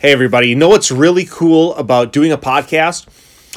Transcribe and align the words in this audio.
Hey, 0.00 0.12
everybody, 0.12 0.48
you 0.48 0.56
know 0.56 0.70
what's 0.70 0.90
really 0.90 1.26
cool 1.26 1.74
about 1.74 2.10
doing 2.10 2.32
a 2.32 2.38
podcast? 2.38 3.06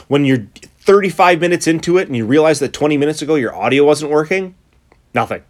When 0.09 0.25
you're 0.25 0.45
35 0.81 1.39
minutes 1.39 1.67
into 1.67 1.97
it 1.97 2.07
and 2.07 2.17
you 2.17 2.25
realize 2.25 2.59
that 2.59 2.73
20 2.73 2.97
minutes 2.97 3.21
ago 3.21 3.35
your 3.35 3.55
audio 3.55 3.85
wasn't 3.85 4.11
working? 4.11 4.53
Nothing. 5.13 5.43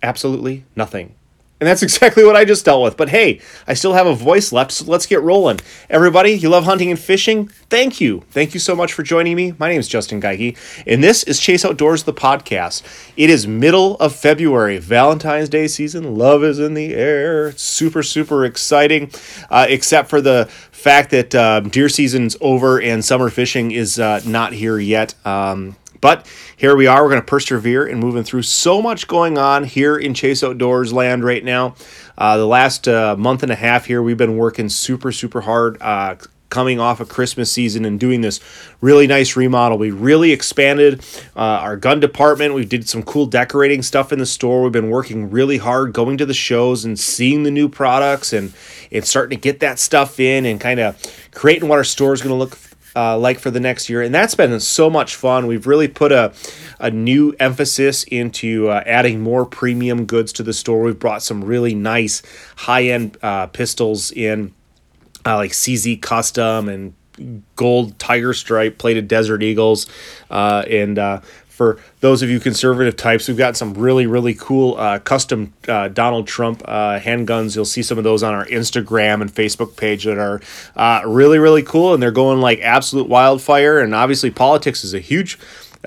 Absolutely 0.00 0.64
nothing. 0.76 1.16
And 1.60 1.66
that's 1.66 1.82
exactly 1.88 2.24
what 2.24 2.36
I 2.36 2.44
just 2.44 2.64
dealt 2.64 2.82
with. 2.82 2.96
But 2.96 3.08
hey, 3.08 3.40
I 3.66 3.74
still 3.74 3.94
have 3.94 4.06
a 4.06 4.14
voice 4.14 4.52
left, 4.52 4.72
so 4.72 4.84
let's 4.84 5.06
get 5.06 5.22
rolling. 5.22 5.60
Everybody, 5.90 6.32
you 6.32 6.48
love 6.48 6.64
hunting 6.64 6.90
and 6.90 6.98
fishing? 6.98 7.48
Thank 7.70 8.00
you. 8.00 8.22
Thank 8.30 8.54
you 8.54 8.60
so 8.60 8.74
much 8.74 8.92
for 8.92 9.02
joining 9.02 9.36
me. 9.36 9.54
My 9.58 9.68
name 9.68 9.80
is 9.80 9.88
Justin 9.88 10.20
Geike, 10.20 10.56
and 10.86 11.02
this 11.02 11.22
is 11.24 11.40
Chase 11.40 11.64
Outdoors, 11.64 12.04
the 12.04 12.14
podcast. 12.14 12.82
It 13.16 13.30
is 13.30 13.46
middle 13.46 13.96
of 13.96 14.14
February, 14.14 14.78
Valentine's 14.78 15.48
Day 15.48 15.68
season. 15.68 16.16
Love 16.16 16.44
is 16.44 16.58
in 16.58 16.74
the 16.74 16.94
air. 16.94 17.48
It's 17.48 17.62
super, 17.62 18.02
super 18.02 18.44
exciting, 18.44 19.10
uh, 19.50 19.66
except 19.68 20.08
for 20.08 20.20
the 20.20 20.46
fact 20.70 21.10
that 21.10 21.34
um, 21.34 21.68
deer 21.68 21.88
season's 21.88 22.36
over 22.40 22.80
and 22.80 23.04
summer 23.04 23.28
fishing 23.30 23.72
is 23.72 23.98
uh, 23.98 24.20
not 24.24 24.52
here 24.52 24.78
yet. 24.78 25.14
Um, 25.26 25.76
but 26.00 26.26
here 26.56 26.76
we 26.76 26.86
are. 26.86 27.02
We're 27.02 27.10
going 27.10 27.20
to 27.22 27.26
persevere 27.26 27.86
and 27.86 28.00
moving 28.00 28.24
through 28.24 28.42
so 28.42 28.80
much 28.82 29.06
going 29.06 29.38
on 29.38 29.64
here 29.64 29.96
in 29.96 30.14
Chase 30.14 30.42
Outdoors 30.42 30.92
land 30.92 31.24
right 31.24 31.44
now. 31.44 31.74
Uh, 32.16 32.36
the 32.36 32.46
last 32.46 32.88
uh, 32.88 33.16
month 33.16 33.42
and 33.42 33.52
a 33.52 33.56
half 33.56 33.86
here, 33.86 34.02
we've 34.02 34.16
been 34.16 34.36
working 34.36 34.68
super, 34.68 35.12
super 35.12 35.42
hard. 35.42 35.80
Uh, 35.80 36.16
coming 36.50 36.80
off 36.80 36.98
a 37.00 37.02
of 37.02 37.08
Christmas 37.08 37.52
season 37.52 37.84
and 37.84 38.00
doing 38.00 38.20
this 38.20 38.40
really 38.80 39.06
nice 39.06 39.36
remodel. 39.36 39.78
We 39.78 39.90
really 39.90 40.32
expanded 40.32 41.04
uh, 41.36 41.40
our 41.40 41.76
gun 41.76 42.00
department. 42.00 42.54
We 42.54 42.64
did 42.64 42.88
some 42.88 43.02
cool 43.02 43.26
decorating 43.26 43.82
stuff 43.82 44.12
in 44.12 44.18
the 44.18 44.26
store. 44.26 44.62
We've 44.62 44.72
been 44.72 44.90
working 44.90 45.30
really 45.30 45.58
hard 45.58 45.92
going 45.92 46.16
to 46.18 46.26
the 46.26 46.34
shows 46.34 46.84
and 46.84 46.98
seeing 46.98 47.42
the 47.42 47.50
new 47.50 47.68
products 47.68 48.32
and, 48.32 48.52
and 48.90 49.04
starting 49.04 49.38
to 49.38 49.42
get 49.42 49.60
that 49.60 49.78
stuff 49.78 50.18
in 50.18 50.46
and 50.46 50.60
kind 50.60 50.80
of 50.80 50.96
creating 51.32 51.68
what 51.68 51.76
our 51.76 51.84
store 51.84 52.14
is 52.14 52.22
going 52.22 52.34
to 52.34 52.38
look 52.38 52.56
uh, 52.98 53.16
like 53.16 53.38
for 53.38 53.52
the 53.52 53.60
next 53.60 53.88
year. 53.88 54.02
And 54.02 54.12
that's 54.12 54.34
been 54.34 54.58
so 54.58 54.90
much 54.90 55.14
fun. 55.14 55.46
We've 55.46 55.68
really 55.68 55.86
put 55.86 56.10
a, 56.10 56.32
a 56.80 56.90
new 56.90 57.32
emphasis 57.38 58.02
into 58.02 58.68
uh, 58.68 58.82
adding 58.84 59.20
more 59.20 59.46
premium 59.46 60.04
goods 60.04 60.32
to 60.34 60.42
the 60.42 60.52
store. 60.52 60.82
We've 60.82 60.98
brought 60.98 61.22
some 61.22 61.44
really 61.44 61.76
nice 61.76 62.22
high 62.56 62.86
end 62.86 63.16
uh, 63.22 63.46
pistols 63.46 64.10
in, 64.10 64.52
uh, 65.24 65.36
like 65.36 65.52
CZ 65.52 66.02
Custom 66.02 66.68
and 66.68 66.94
gold 67.54 67.96
tiger 68.00 68.34
stripe 68.34 68.78
plated 68.78 69.06
Desert 69.06 69.44
Eagles. 69.44 69.86
Uh, 70.28 70.64
and 70.68 70.98
uh, 70.98 71.20
for 71.58 71.76
those 71.98 72.22
of 72.22 72.30
you 72.30 72.38
conservative 72.38 72.96
types, 72.96 73.26
we've 73.26 73.36
got 73.36 73.56
some 73.56 73.74
really, 73.74 74.06
really 74.06 74.32
cool 74.32 74.76
uh, 74.78 75.00
custom 75.00 75.52
uh, 75.66 75.88
Donald 75.88 76.28
Trump 76.28 76.62
uh, 76.64 77.00
handguns. 77.00 77.56
You'll 77.56 77.64
see 77.64 77.82
some 77.82 77.98
of 77.98 78.04
those 78.04 78.22
on 78.22 78.32
our 78.32 78.46
Instagram 78.46 79.20
and 79.20 79.34
Facebook 79.34 79.76
page 79.76 80.04
that 80.04 80.18
are 80.18 80.40
uh, 80.76 81.02
really, 81.04 81.40
really 81.40 81.64
cool, 81.64 81.94
and 81.94 82.00
they're 82.00 82.12
going 82.12 82.40
like 82.40 82.60
absolute 82.60 83.08
wildfire. 83.08 83.80
And 83.80 83.92
obviously, 83.92 84.30
politics 84.30 84.84
is 84.84 84.94
a 84.94 85.00
huge 85.00 85.36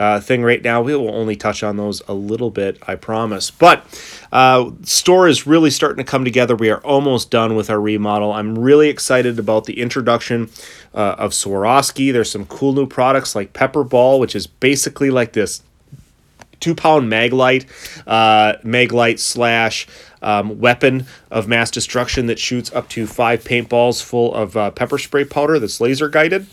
uh, 0.02 0.20
thing 0.20 0.42
right 0.42 0.64
now. 0.64 0.82
We 0.82 0.96
will 0.96 1.14
only 1.14 1.36
touch 1.36 1.62
on 1.62 1.78
those 1.78 2.02
a 2.08 2.14
little 2.14 2.50
bit, 2.50 2.82
I 2.88 2.96
promise. 2.96 3.52
But 3.52 3.86
uh, 4.32 4.72
store 4.82 5.28
is 5.28 5.46
really 5.46 5.70
starting 5.70 6.04
to 6.04 6.10
come 6.10 6.26
together. 6.26 6.56
We 6.56 6.72
are 6.72 6.80
almost 6.80 7.30
done 7.30 7.56
with 7.56 7.70
our 7.70 7.80
remodel. 7.80 8.34
I'm 8.34 8.58
really 8.58 8.90
excited 8.90 9.38
about 9.38 9.66
the 9.66 9.80
introduction 9.80 10.50
uh, 10.96 11.16
of 11.20 11.34
Swarovski. 11.34 12.12
There's 12.12 12.32
some 12.32 12.48
cool 12.48 12.74
new 12.74 12.88
products 12.88 13.36
like 13.36 13.54
Pepper 13.54 13.84
Ball, 13.84 14.20
which 14.20 14.36
is 14.36 14.48
basically 14.48 15.12
like 15.12 15.34
this 15.34 15.62
two 16.60 16.74
pound 16.74 17.12
maglite, 17.12 17.66
uh, 18.08 18.58
maglite 18.64 19.20
slash 19.20 19.88
um, 20.24 20.60
weapon 20.60 21.06
of 21.30 21.48
mass 21.48 21.70
destruction 21.70 22.26
that 22.26 22.40
shoots 22.40 22.74
up 22.74 22.90
to 22.90 23.06
five 23.06 23.44
paintballs 23.44 24.02
full 24.02 24.34
of 24.34 24.58
uh, 24.58 24.72
pepper 24.72 24.98
spray 24.98 25.26
powder 25.26 25.60
that's 25.60 25.80
laser 25.80 26.10
guided 26.10 26.48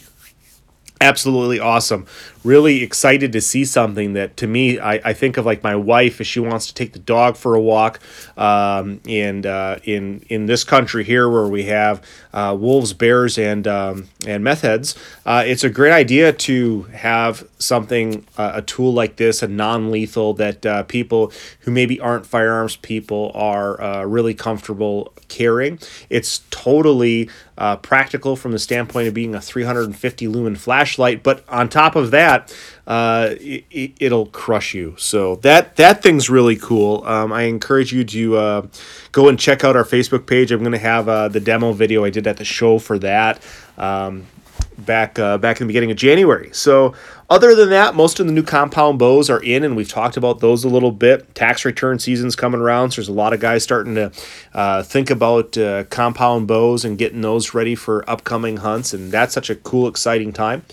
absolutely 1.00 1.60
awesome 1.60 2.06
really 2.44 2.82
excited 2.82 3.32
to 3.32 3.40
see 3.40 3.64
something 3.64 4.12
that 4.12 4.36
to 4.36 4.46
me 4.46 4.78
I, 4.78 4.94
I 5.04 5.12
think 5.12 5.36
of 5.36 5.46
like 5.46 5.62
my 5.62 5.74
wife 5.74 6.20
if 6.20 6.26
she 6.26 6.40
wants 6.40 6.66
to 6.68 6.74
take 6.74 6.92
the 6.92 6.98
dog 6.98 7.36
for 7.36 7.54
a 7.54 7.60
walk 7.60 8.00
um, 8.36 9.00
and 9.08 9.44
uh, 9.44 9.78
in 9.84 10.24
in 10.28 10.46
this 10.46 10.64
country 10.64 11.04
here 11.04 11.28
where 11.28 11.48
we 11.48 11.64
have 11.64 12.02
uh, 12.32 12.56
wolves 12.58 12.92
bears 12.92 13.38
and 13.38 13.66
um, 13.66 14.08
and 14.26 14.44
meth 14.44 14.62
heads 14.62 14.94
uh, 15.26 15.42
it's 15.46 15.64
a 15.64 15.70
great 15.70 15.92
idea 15.92 16.32
to 16.32 16.82
have 16.94 17.48
something 17.58 18.26
uh, 18.36 18.52
a 18.54 18.62
tool 18.62 18.92
like 18.92 19.16
this 19.16 19.42
a 19.42 19.48
non-lethal 19.48 20.34
that 20.34 20.64
uh, 20.64 20.82
people 20.84 21.32
who 21.60 21.70
maybe 21.70 22.00
aren't 22.00 22.26
firearms 22.26 22.76
people 22.76 23.32
are 23.34 23.80
uh, 23.80 24.04
really 24.04 24.34
comfortable 24.34 25.12
carrying. 25.28 25.78
It's 26.08 26.40
totally 26.50 27.28
practical 27.82 28.36
from 28.36 28.52
the 28.52 28.58
standpoint 28.58 29.08
of 29.08 29.14
being 29.14 29.34
a 29.34 29.40
350 29.40 30.28
lumen 30.28 30.54
flashlight 30.54 31.24
but 31.24 31.42
on 31.48 31.68
top 31.68 31.96
of 31.96 32.12
that 32.12 32.27
that, 32.28 32.54
uh, 32.86 33.34
it, 33.40 34.12
will 34.12 34.26
crush 34.26 34.74
you. 34.74 34.94
So 34.98 35.36
that 35.36 35.76
that 35.76 36.02
thing's 36.02 36.30
really 36.30 36.56
cool. 36.56 37.04
Um, 37.04 37.32
I 37.32 37.42
encourage 37.42 37.92
you 37.92 38.04
to 38.04 38.36
uh, 38.36 38.66
go 39.12 39.28
and 39.28 39.38
check 39.38 39.64
out 39.64 39.76
our 39.76 39.84
Facebook 39.84 40.26
page. 40.26 40.52
I'm 40.52 40.60
going 40.60 40.72
to 40.72 40.78
have 40.78 41.08
uh, 41.08 41.28
the 41.28 41.40
demo 41.40 41.72
video 41.72 42.04
I 42.04 42.10
did 42.10 42.26
at 42.26 42.36
the 42.36 42.44
show 42.44 42.78
for 42.78 42.98
that. 43.00 43.42
Um, 43.76 44.26
back 44.78 45.18
uh, 45.18 45.38
back 45.38 45.60
in 45.60 45.66
the 45.66 45.68
beginning 45.68 45.90
of 45.90 45.96
January. 45.96 46.50
So 46.52 46.94
other 47.28 47.54
than 47.54 47.70
that, 47.70 47.94
most 47.94 48.20
of 48.20 48.26
the 48.26 48.32
new 48.32 48.42
compound 48.42 48.98
bows 48.98 49.28
are 49.28 49.42
in, 49.42 49.64
and 49.64 49.76
we've 49.76 49.88
talked 49.88 50.16
about 50.16 50.40
those 50.40 50.64
a 50.64 50.68
little 50.68 50.92
bit. 50.92 51.34
Tax 51.34 51.64
return 51.64 51.98
season's 51.98 52.36
coming 52.36 52.60
around, 52.60 52.92
so 52.92 52.96
there's 52.96 53.08
a 53.08 53.12
lot 53.12 53.32
of 53.32 53.40
guys 53.40 53.62
starting 53.62 53.96
to 53.96 54.12
uh, 54.54 54.82
think 54.82 55.10
about 55.10 55.58
uh, 55.58 55.84
compound 55.84 56.46
bows 56.46 56.84
and 56.84 56.96
getting 56.96 57.20
those 57.20 57.54
ready 57.54 57.74
for 57.74 58.08
upcoming 58.08 58.58
hunts, 58.58 58.94
and 58.94 59.12
that's 59.12 59.34
such 59.34 59.50
a 59.50 59.56
cool, 59.56 59.88
exciting 59.88 60.32
time. 60.32 60.64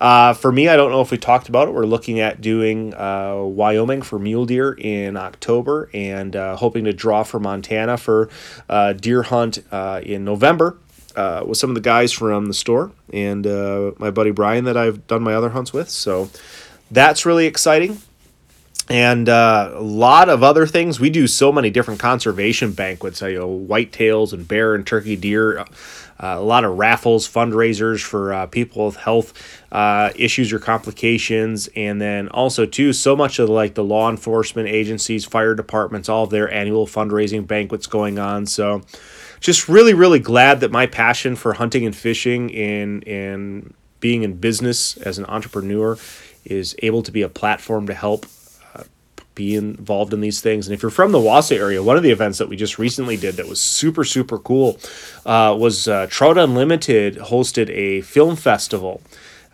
Uh, 0.00 0.32
for 0.32 0.52
me, 0.52 0.68
I 0.68 0.76
don't 0.76 0.90
know 0.90 1.00
if 1.00 1.10
we 1.10 1.18
talked 1.18 1.48
about 1.48 1.68
it. 1.68 1.74
We're 1.74 1.86
looking 1.86 2.20
at 2.20 2.40
doing 2.40 2.94
uh, 2.94 3.36
Wyoming 3.42 4.02
for 4.02 4.18
mule 4.18 4.46
deer 4.46 4.72
in 4.72 5.16
October 5.16 5.90
and 5.92 6.36
uh, 6.36 6.56
hoping 6.56 6.84
to 6.84 6.92
draw 6.92 7.24
for 7.24 7.40
Montana 7.40 7.96
for 7.96 8.28
uh, 8.68 8.92
deer 8.92 9.24
hunt 9.24 9.58
uh, 9.70 10.00
in 10.04 10.24
November. 10.24 10.76
Uh, 11.16 11.42
with 11.44 11.58
some 11.58 11.68
of 11.68 11.74
the 11.74 11.80
guys 11.80 12.12
from 12.12 12.46
the 12.46 12.54
store 12.54 12.92
and 13.12 13.44
my 13.98 14.08
buddy 14.08 14.30
Brian 14.30 14.66
that 14.66 14.76
I've 14.76 15.04
done 15.08 15.20
my 15.20 15.34
other 15.34 15.48
hunts 15.48 15.72
with. 15.72 15.88
So 15.90 16.30
that's 16.92 17.26
really 17.26 17.46
exciting 17.46 18.00
and 18.88 19.28
uh, 19.28 19.72
a 19.74 19.82
lot 19.82 20.28
of 20.28 20.42
other 20.42 20.66
things. 20.66 20.98
We 20.98 21.10
do 21.10 21.26
so 21.26 21.52
many 21.52 21.70
different 21.70 22.00
conservation 22.00 22.72
banquets. 22.72 23.20
You 23.20 23.38
know, 23.38 23.66
whitetails 23.68 24.32
and 24.32 24.46
bear 24.48 24.74
and 24.74 24.86
turkey 24.86 25.16
deer. 25.16 25.64
Uh, 26.20 26.36
a 26.36 26.42
lot 26.42 26.64
of 26.64 26.76
raffles, 26.76 27.28
fundraisers 27.28 28.02
for 28.02 28.32
uh, 28.32 28.46
people 28.46 28.86
with 28.86 28.96
health 28.96 29.32
uh, 29.70 30.10
issues 30.16 30.52
or 30.52 30.58
complications, 30.58 31.68
and 31.76 32.00
then 32.00 32.28
also 32.28 32.66
too 32.66 32.92
so 32.92 33.14
much 33.14 33.38
of 33.38 33.48
like 33.48 33.74
the 33.74 33.84
law 33.84 34.10
enforcement 34.10 34.68
agencies, 34.68 35.24
fire 35.24 35.54
departments, 35.54 36.08
all 36.08 36.24
of 36.24 36.30
their 36.30 36.52
annual 36.52 36.86
fundraising 36.86 37.46
banquets 37.46 37.86
going 37.86 38.18
on. 38.18 38.46
So, 38.46 38.82
just 39.40 39.68
really, 39.68 39.94
really 39.94 40.18
glad 40.18 40.60
that 40.60 40.72
my 40.72 40.86
passion 40.86 41.36
for 41.36 41.52
hunting 41.52 41.86
and 41.86 41.94
fishing 41.94 42.52
and 42.54 43.06
and 43.06 43.74
being 44.00 44.22
in 44.22 44.34
business 44.34 44.96
as 44.98 45.18
an 45.18 45.24
entrepreneur 45.26 45.96
is 46.44 46.74
able 46.82 47.02
to 47.02 47.12
be 47.12 47.22
a 47.22 47.28
platform 47.28 47.86
to 47.86 47.94
help 47.94 48.26
be 49.38 49.54
involved 49.54 50.12
in 50.12 50.20
these 50.20 50.40
things. 50.40 50.66
And 50.66 50.74
if 50.74 50.82
you're 50.82 50.90
from 50.90 51.12
the 51.12 51.18
Wausau 51.18 51.56
area, 51.56 51.80
one 51.80 51.96
of 51.96 52.02
the 52.02 52.10
events 52.10 52.38
that 52.38 52.48
we 52.48 52.56
just 52.56 52.76
recently 52.76 53.16
did 53.16 53.36
that 53.36 53.46
was 53.46 53.60
super, 53.60 54.04
super 54.04 54.36
cool 54.36 54.78
uh, 55.24 55.56
was 55.56 55.86
uh, 55.86 56.08
Trout 56.10 56.36
Unlimited 56.36 57.16
hosted 57.16 57.70
a 57.70 58.00
film 58.02 58.34
festival 58.34 59.00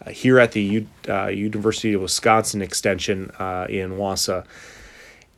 uh, 0.05 0.11
here 0.11 0.39
at 0.41 0.53
the 0.53 0.63
U- 0.63 0.87
uh, 1.07 1.27
University 1.27 1.93
of 1.93 2.01
Wisconsin 2.01 2.63
Extension 2.63 3.31
uh, 3.39 3.67
in 3.69 3.93
Wausau. 3.93 4.45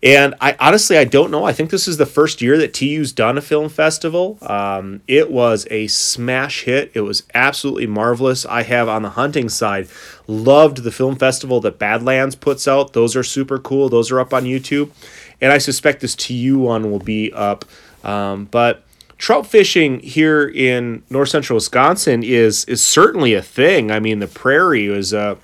And 0.07 0.37
I 0.41 0.55
honestly 0.61 0.97
I 0.97 1.03
don't 1.03 1.33
know. 1.33 1.45
I 1.45 1.53
think 1.53 1.71
this 1.71 1.89
is 1.89 1.97
the 1.97 2.07
first 2.07 2.41
year 2.41 2.57
that 2.59 2.73
TU's 2.73 3.13
done 3.13 3.37
a 3.37 3.41
film 3.41 3.69
festival. 3.69 4.39
Um, 4.41 5.01
it 5.09 5.33
was 5.33 5.67
a 5.69 5.89
smash 5.89 6.63
hit. 6.63 6.93
It 6.95 7.01
was 7.01 7.25
absolutely 7.35 7.89
marvelous. 7.89 8.47
I 8.47 8.63
have 8.63 8.89
on 8.89 9.03
the 9.03 9.11
hunting 9.11 9.49
side 9.49 9.89
loved 10.29 10.85
the 10.85 10.93
film 10.93 11.17
festival 11.17 11.61
that 11.63 11.81
Badlands 11.81 12.37
puts 12.37 12.69
out. 12.69 12.93
Those 12.93 13.17
are 13.17 13.25
super 13.25 13.59
cool. 13.59 13.89
Those 13.89 14.13
are 14.13 14.21
up 14.21 14.33
on 14.33 14.45
YouTube, 14.45 14.91
and 15.41 15.53
I 15.53 15.59
suspect 15.59 16.03
this 16.03 16.15
TU 16.15 16.57
one 16.57 16.89
will 16.89 17.01
be 17.01 17.33
up. 17.33 17.65
Um, 18.05 18.45
but 18.45 18.85
trout 19.19 19.45
fishing 19.45 19.99
here 20.01 20.47
in 20.47 21.03
north 21.11 21.31
central 21.31 21.57
Wisconsin 21.57 22.23
is 22.23 22.65
is 22.67 22.81
certainly 22.81 23.35
a 23.35 23.43
thing. 23.43 23.91
I 23.91 23.99
mean, 23.99 24.21
the 24.21 24.29
prairie 24.29 24.87
is 24.87 25.13
a 25.13 25.37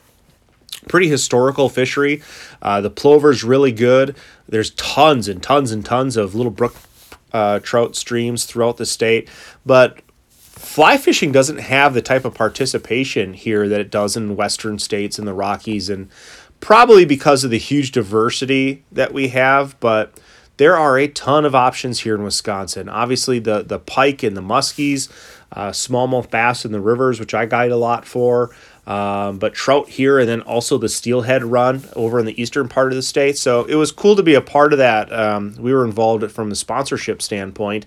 pretty 0.88 1.08
historical 1.08 1.68
fishery. 1.68 2.22
Uh, 2.60 2.80
the 2.80 2.90
plover's 2.90 3.44
really 3.44 3.72
good. 3.72 4.16
There's 4.48 4.70
tons 4.70 5.28
and 5.28 5.42
tons 5.42 5.70
and 5.70 5.84
tons 5.84 6.16
of 6.16 6.34
little 6.34 6.52
brook 6.52 6.76
uh, 7.32 7.60
trout 7.60 7.96
streams 7.96 8.44
throughout 8.44 8.76
the 8.76 8.86
state, 8.86 9.28
but 9.64 10.00
fly 10.28 10.96
fishing 10.96 11.32
doesn't 11.32 11.58
have 11.58 11.94
the 11.94 12.02
type 12.02 12.24
of 12.24 12.34
participation 12.34 13.34
here 13.34 13.68
that 13.68 13.80
it 13.80 13.90
does 13.90 14.16
in 14.16 14.36
western 14.36 14.78
states 14.78 15.18
and 15.18 15.26
the 15.26 15.34
Rockies, 15.34 15.88
and 15.88 16.08
probably 16.60 17.04
because 17.04 17.42
of 17.42 17.50
the 17.50 17.58
huge 17.58 17.92
diversity 17.92 18.84
that 18.92 19.12
we 19.12 19.28
have. 19.28 19.78
But 19.80 20.20
there 20.58 20.76
are 20.76 20.98
a 20.98 21.08
ton 21.08 21.44
of 21.44 21.54
options 21.54 22.00
here 22.00 22.14
in 22.14 22.22
Wisconsin. 22.22 22.88
Obviously, 22.88 23.38
the 23.38 23.62
the 23.62 23.78
pike 23.78 24.22
and 24.22 24.36
the 24.36 24.42
muskies, 24.42 25.10
uh, 25.52 25.70
smallmouth 25.70 26.30
bass 26.30 26.64
in 26.64 26.72
the 26.72 26.80
rivers, 26.80 27.18
which 27.18 27.34
I 27.34 27.46
guide 27.46 27.72
a 27.72 27.76
lot 27.76 28.04
for. 28.04 28.54
Um, 28.84 29.38
but 29.38 29.54
trout 29.54 29.88
here, 29.88 30.18
and 30.18 30.28
then 30.28 30.40
also 30.40 30.76
the 30.76 30.88
steelhead 30.88 31.44
run 31.44 31.84
over 31.94 32.18
in 32.18 32.26
the 32.26 32.40
eastern 32.40 32.68
part 32.68 32.90
of 32.90 32.96
the 32.96 33.02
state. 33.02 33.38
So 33.38 33.64
it 33.64 33.76
was 33.76 33.92
cool 33.92 34.16
to 34.16 34.24
be 34.24 34.34
a 34.34 34.40
part 34.40 34.72
of 34.72 34.78
that. 34.78 35.12
Um, 35.12 35.54
we 35.58 35.72
were 35.72 35.84
involved 35.84 36.28
from 36.32 36.50
the 36.50 36.56
sponsorship 36.56 37.22
standpoint. 37.22 37.86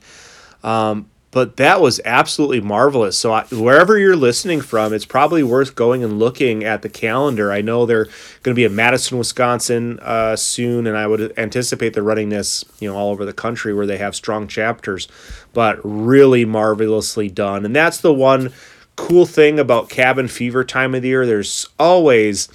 Um, 0.63 1.09
but 1.35 1.57
that 1.57 1.81
was 1.81 1.99
absolutely 2.05 2.61
marvelous. 2.61 3.17
So 3.17 3.33
I, 3.33 3.43
wherever 3.51 3.99
you're 3.99 4.15
listening 4.15 4.61
from, 4.61 4.93
it's 4.93 5.03
probably 5.03 5.43
worth 5.43 5.75
going 5.75 6.01
and 6.01 6.17
looking 6.17 6.63
at 6.63 6.81
the 6.81 6.87
calendar. 6.87 7.51
I 7.51 7.59
know 7.59 7.85
they're 7.85 8.05
going 8.05 8.53
to 8.53 8.53
be 8.53 8.63
in 8.63 8.73
Madison, 8.73 9.17
Wisconsin 9.17 9.99
uh, 9.99 10.37
soon, 10.37 10.87
and 10.87 10.95
I 10.95 11.07
would 11.07 11.37
anticipate 11.37 11.93
they're 11.93 12.03
running 12.03 12.29
this, 12.29 12.63
you 12.79 12.89
know, 12.89 12.95
all 12.95 13.11
over 13.11 13.25
the 13.25 13.33
country 13.33 13.73
where 13.73 13.85
they 13.85 13.97
have 13.97 14.15
strong 14.15 14.47
chapters. 14.47 15.09
But 15.51 15.81
really 15.83 16.45
marvelously 16.45 17.27
done, 17.27 17.65
and 17.65 17.75
that's 17.75 17.99
the 17.99 18.13
one 18.13 18.53
cool 18.95 19.25
thing 19.25 19.59
about 19.59 19.89
cabin 19.89 20.27
fever 20.27 20.63
time 20.63 20.95
of 20.95 21.01
the 21.01 21.09
year. 21.09 21.25
There's 21.25 21.67
always 21.79 22.49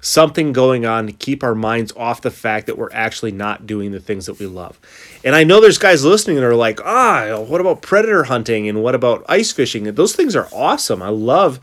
something 0.00 0.52
going 0.52 0.86
on 0.86 1.06
to 1.06 1.12
keep 1.12 1.42
our 1.42 1.54
minds 1.54 1.92
off 1.96 2.22
the 2.22 2.30
fact 2.30 2.66
that 2.66 2.78
we're 2.78 2.92
actually 2.92 3.32
not 3.32 3.66
doing 3.66 3.92
the 3.92 4.00
things 4.00 4.26
that 4.26 4.38
we 4.38 4.46
love. 4.46 4.78
And 5.24 5.34
I 5.34 5.44
know 5.44 5.60
there's 5.60 5.78
guys 5.78 6.04
listening 6.04 6.36
that 6.36 6.44
are 6.44 6.54
like, 6.54 6.80
ah, 6.84 7.40
what 7.40 7.60
about 7.60 7.82
predator 7.82 8.24
hunting 8.24 8.68
and 8.68 8.82
what 8.82 8.94
about 8.94 9.24
ice 9.28 9.52
fishing? 9.52 9.84
Those 9.84 10.16
things 10.16 10.34
are 10.34 10.48
awesome. 10.52 11.02
I 11.02 11.10
love 11.10 11.60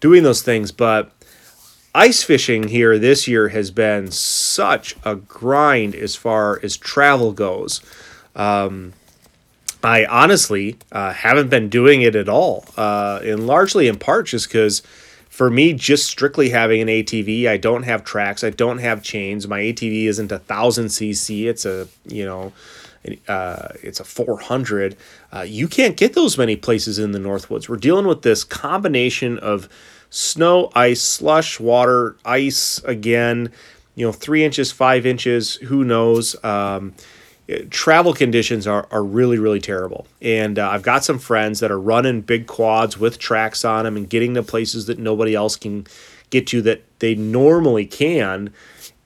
doing 0.00 0.22
those 0.22 0.42
things, 0.42 0.72
but 0.72 1.12
ice 1.94 2.22
fishing 2.22 2.68
here 2.68 2.98
this 2.98 3.28
year 3.28 3.48
has 3.48 3.70
been 3.70 4.10
such 4.10 4.96
a 5.04 5.16
grind 5.16 5.94
as 5.94 6.16
far 6.16 6.58
as 6.62 6.76
travel 6.76 7.32
goes. 7.32 7.82
Um, 8.34 8.94
I 9.84 10.06
honestly 10.06 10.78
uh, 10.90 11.12
haven't 11.12 11.50
been 11.50 11.68
doing 11.68 12.02
it 12.02 12.16
at 12.16 12.28
all, 12.28 12.64
uh, 12.76 13.20
and 13.22 13.46
largely 13.46 13.86
in 13.86 13.98
part 13.98 14.26
just 14.26 14.48
because 14.48 14.82
for 15.28 15.50
me, 15.50 15.72
just 15.72 16.06
strictly 16.06 16.50
having 16.50 16.80
an 16.80 16.88
ATV, 16.88 17.48
I 17.48 17.56
don't 17.56 17.82
have 17.82 18.04
tracks, 18.04 18.44
I 18.44 18.50
don't 18.50 18.78
have 18.78 19.02
chains. 19.02 19.48
My 19.48 19.60
ATV 19.60 20.04
isn't 20.04 20.30
a 20.32 20.38
thousand 20.38 20.86
cc; 20.86 21.46
it's 21.46 21.66
a 21.66 21.88
you 22.06 22.24
know, 22.24 22.52
uh, 23.28 23.68
it's 23.82 24.00
a 24.00 24.04
400. 24.04 24.96
Uh, 25.32 25.40
you 25.42 25.68
can't 25.68 25.96
get 25.96 26.14
those 26.14 26.38
many 26.38 26.56
places 26.56 26.98
in 26.98 27.12
the 27.12 27.18
Northwoods. 27.18 27.68
We're 27.68 27.76
dealing 27.76 28.06
with 28.06 28.22
this 28.22 28.44
combination 28.44 29.38
of 29.38 29.68
snow, 30.08 30.70
ice, 30.74 31.02
slush, 31.02 31.60
water, 31.60 32.16
ice 32.24 32.78
again. 32.84 33.50
You 33.96 34.06
know, 34.06 34.12
three 34.12 34.44
inches, 34.44 34.72
five 34.72 35.04
inches, 35.06 35.56
who 35.56 35.84
knows? 35.84 36.42
Um, 36.42 36.94
travel 37.70 38.14
conditions 38.14 38.66
are, 38.66 38.86
are 38.90 39.04
really 39.04 39.38
really 39.38 39.60
terrible. 39.60 40.06
And 40.22 40.58
uh, 40.58 40.70
i've 40.70 40.82
got 40.82 41.04
some 41.04 41.18
friends 41.18 41.60
that 41.60 41.70
are 41.70 41.80
running 41.80 42.22
big 42.22 42.46
quads 42.46 42.98
with 42.98 43.18
tracks 43.18 43.64
on 43.64 43.84
them 43.84 43.96
and 43.96 44.08
getting 44.08 44.34
to 44.34 44.42
places 44.42 44.86
that 44.86 44.98
nobody 44.98 45.34
else 45.34 45.56
can 45.56 45.86
get 46.30 46.46
to 46.48 46.62
that 46.62 46.82
they 46.98 47.14
normally 47.14 47.86
can 47.86 48.52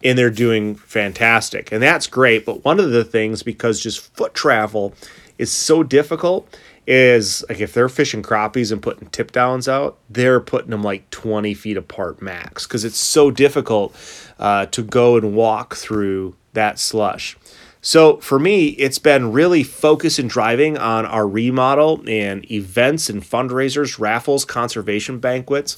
and 0.05 0.17
they're 0.17 0.31
doing 0.31 0.76
fantastic. 0.76 1.73
And 1.73 1.82
that's 1.82 2.06
great 2.06 2.44
but 2.46 2.64
one 2.64 2.79
of 2.79 2.90
the 2.90 3.05
things 3.05 3.43
because 3.43 3.81
just 3.81 4.14
foot 4.17 4.35
travel 4.35 4.94
is 5.38 5.50
so 5.52 5.82
difficult 5.82 6.56
is 6.87 7.44
like 7.50 7.61
if 7.61 7.75
they're 7.75 7.88
fishing 7.88 8.23
crappies 8.23 8.73
and 8.73 8.81
putting 8.81 9.08
tip 9.11 9.31
downs 9.31 9.69
out 9.69 9.99
they're 10.08 10.40
putting 10.40 10.70
them 10.70 10.82
like 10.82 11.08
20 11.11 11.52
feet 11.52 11.76
apart 11.76 12.23
max 12.23 12.67
because 12.67 12.82
it's 12.82 12.96
so 12.96 13.31
difficult 13.31 13.94
uh, 14.38 14.64
to 14.67 14.82
go 14.82 15.17
and 15.17 15.35
walk 15.35 15.76
through 15.76 16.35
that 16.55 16.79
slush 16.79 17.37
so 17.80 18.16
for 18.19 18.38
me, 18.38 18.69
it's 18.69 18.98
been 18.98 19.32
really 19.32 19.62
focus 19.62 20.19
and 20.19 20.28
driving 20.28 20.76
on 20.76 21.06
our 21.06 21.26
remodel 21.26 22.02
and 22.08 22.50
events 22.50 23.08
and 23.08 23.22
fundraisers, 23.22 23.98
raffles, 23.98 24.44
conservation 24.44 25.19
banquets, 25.20 25.76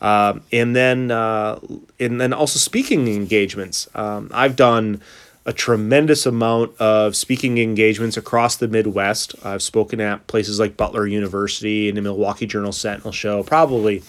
uh, 0.00 0.38
and 0.50 0.74
then 0.74 1.10
uh, 1.10 1.58
and 2.00 2.20
then 2.20 2.32
also 2.32 2.58
speaking 2.58 3.06
engagements. 3.08 3.88
Um, 3.94 4.30
I've 4.32 4.56
done 4.56 5.02
a 5.44 5.52
tremendous 5.52 6.24
amount 6.24 6.80
of 6.80 7.16
speaking 7.16 7.58
engagements 7.58 8.16
across 8.16 8.56
the 8.56 8.68
Midwest. 8.68 9.34
I've 9.44 9.62
spoken 9.62 10.00
at 10.00 10.26
places 10.28 10.58
like 10.60 10.76
Butler 10.76 11.06
University 11.06 11.88
and 11.88 11.96
the 11.98 12.02
Milwaukee 12.02 12.46
Journal 12.46 12.72
Sentinel 12.72 13.12
Show. 13.12 13.42
Probably, 13.42 14.02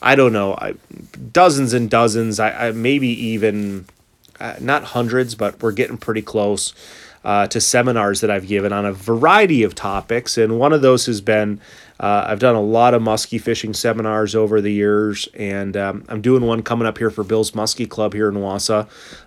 I 0.00 0.14
don't 0.14 0.32
know, 0.32 0.54
I, 0.54 0.74
dozens 1.32 1.74
and 1.74 1.90
dozens. 1.90 2.38
I, 2.38 2.68
I 2.68 2.72
maybe 2.72 3.08
even 3.08 3.86
uh, 4.40 4.54
not 4.60 4.84
hundreds, 4.84 5.34
but 5.34 5.62
we're 5.62 5.72
getting 5.72 5.98
pretty 5.98 6.22
close 6.22 6.72
uh, 7.24 7.46
to 7.48 7.60
seminars 7.60 8.20
that 8.20 8.30
I've 8.30 8.46
given 8.46 8.72
on 8.72 8.86
a 8.86 8.92
variety 8.92 9.62
of 9.62 9.74
topics. 9.74 10.38
And 10.38 10.58
one 10.58 10.72
of 10.72 10.82
those 10.82 11.06
has 11.06 11.20
been 11.20 11.60
uh, 12.00 12.26
I've 12.28 12.38
done 12.38 12.54
a 12.54 12.62
lot 12.62 12.94
of 12.94 13.02
muskie 13.02 13.40
fishing 13.40 13.74
seminars 13.74 14.34
over 14.34 14.60
the 14.60 14.72
years, 14.72 15.28
and 15.34 15.76
um, 15.76 16.04
I'm 16.08 16.20
doing 16.20 16.44
one 16.44 16.62
coming 16.62 16.86
up 16.86 16.98
here 16.98 17.10
for 17.10 17.24
Bill's 17.24 17.50
Muskie 17.52 17.88
Club 17.88 18.14
here 18.14 18.28
in 18.28 18.36
Wausau. 18.36 18.86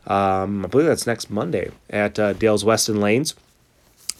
Um, 0.09 0.65
I 0.65 0.69
believe 0.69 0.87
that's 0.87 1.05
next 1.05 1.29
Monday 1.29 1.71
at 1.89 2.17
uh, 2.17 2.33
Dale's 2.33 2.63
Weston 2.63 3.01
Lanes. 3.01 3.35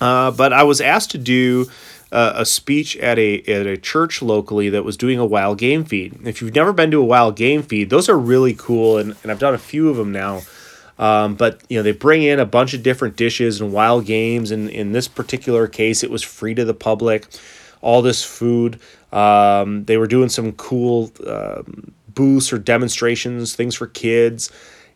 Uh, 0.02 0.32
but 0.32 0.52
I 0.52 0.64
was 0.64 0.82
asked 0.82 1.12
to 1.12 1.18
do 1.18 1.68
uh, 2.12 2.34
a 2.36 2.46
speech 2.46 2.98
at 2.98 3.18
a 3.18 3.40
at 3.44 3.66
a 3.66 3.78
church 3.78 4.22
locally 4.22 4.70
that 4.70 4.84
was 4.84 4.98
doing 4.98 5.18
a 5.18 5.26
wild 5.26 5.58
game 5.58 5.86
feed. 5.86 6.20
If 6.28 6.42
you've 6.42 6.56
never 6.56 6.74
been 6.74 6.92
to 6.92 6.98
a 6.98 7.06
wild 7.06 7.38
game 7.38 7.64
feed, 7.64 7.90
those 7.90 8.10
are 8.10 8.18
really 8.18 8.54
cool, 8.54 8.98
and, 8.98 9.16
and 9.24 9.32
I've 9.32 9.40
done 9.40 9.54
a 9.54 9.60
few 9.60 9.90
of 9.90 9.96
them 9.96 10.12
now. 10.12 10.42
Um, 11.02 11.34
but 11.34 11.64
you 11.68 11.78
know 11.78 11.84
they 11.84 11.94
bring 11.94 12.22
in 12.22 12.40
a 12.40 12.46
bunch 12.46 12.76
of 12.76 12.84
different 12.84 13.16
dishes 13.16 13.60
and 13.60 13.74
wild 13.74 14.06
games, 14.06 14.52
and 14.52 14.70
in 14.70 14.92
this 14.92 15.08
particular 15.08 15.68
case, 15.68 16.04
it 16.04 16.12
was 16.12 16.22
free 16.22 16.54
to 16.54 16.64
the 16.64 16.76
public. 16.76 17.26
All 17.82 18.04
this 18.04 18.24
food. 18.24 18.80
Um, 19.12 19.84
they 19.86 19.98
were 19.98 20.06
doing 20.08 20.30
some 20.30 20.52
cool 20.54 21.12
uh, 21.26 21.64
booths 22.08 22.54
or 22.54 22.60
demonstrations, 22.60 23.56
things 23.56 23.74
for 23.74 23.88
kids, 23.88 24.52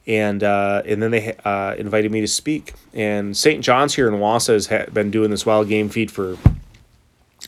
and 0.06 0.44
uh, 0.44 0.84
and 0.86 1.02
then 1.02 1.10
they 1.10 1.36
uh, 1.44 1.74
invited 1.75 2.12
me 2.12 2.22
to 2.22 2.28
speak. 2.28 2.75
And 2.94 3.36
St. 3.36 3.63
John's 3.63 3.96
here 3.96 4.07
in 4.07 4.13
Wausau 4.16 4.54
has 4.54 4.68
ha- 4.68 4.86
been 4.94 5.10
doing 5.10 5.31
this 5.31 5.44
wild 5.44 5.68
game 5.68 5.90
feed 5.90 6.12
for 6.12 6.38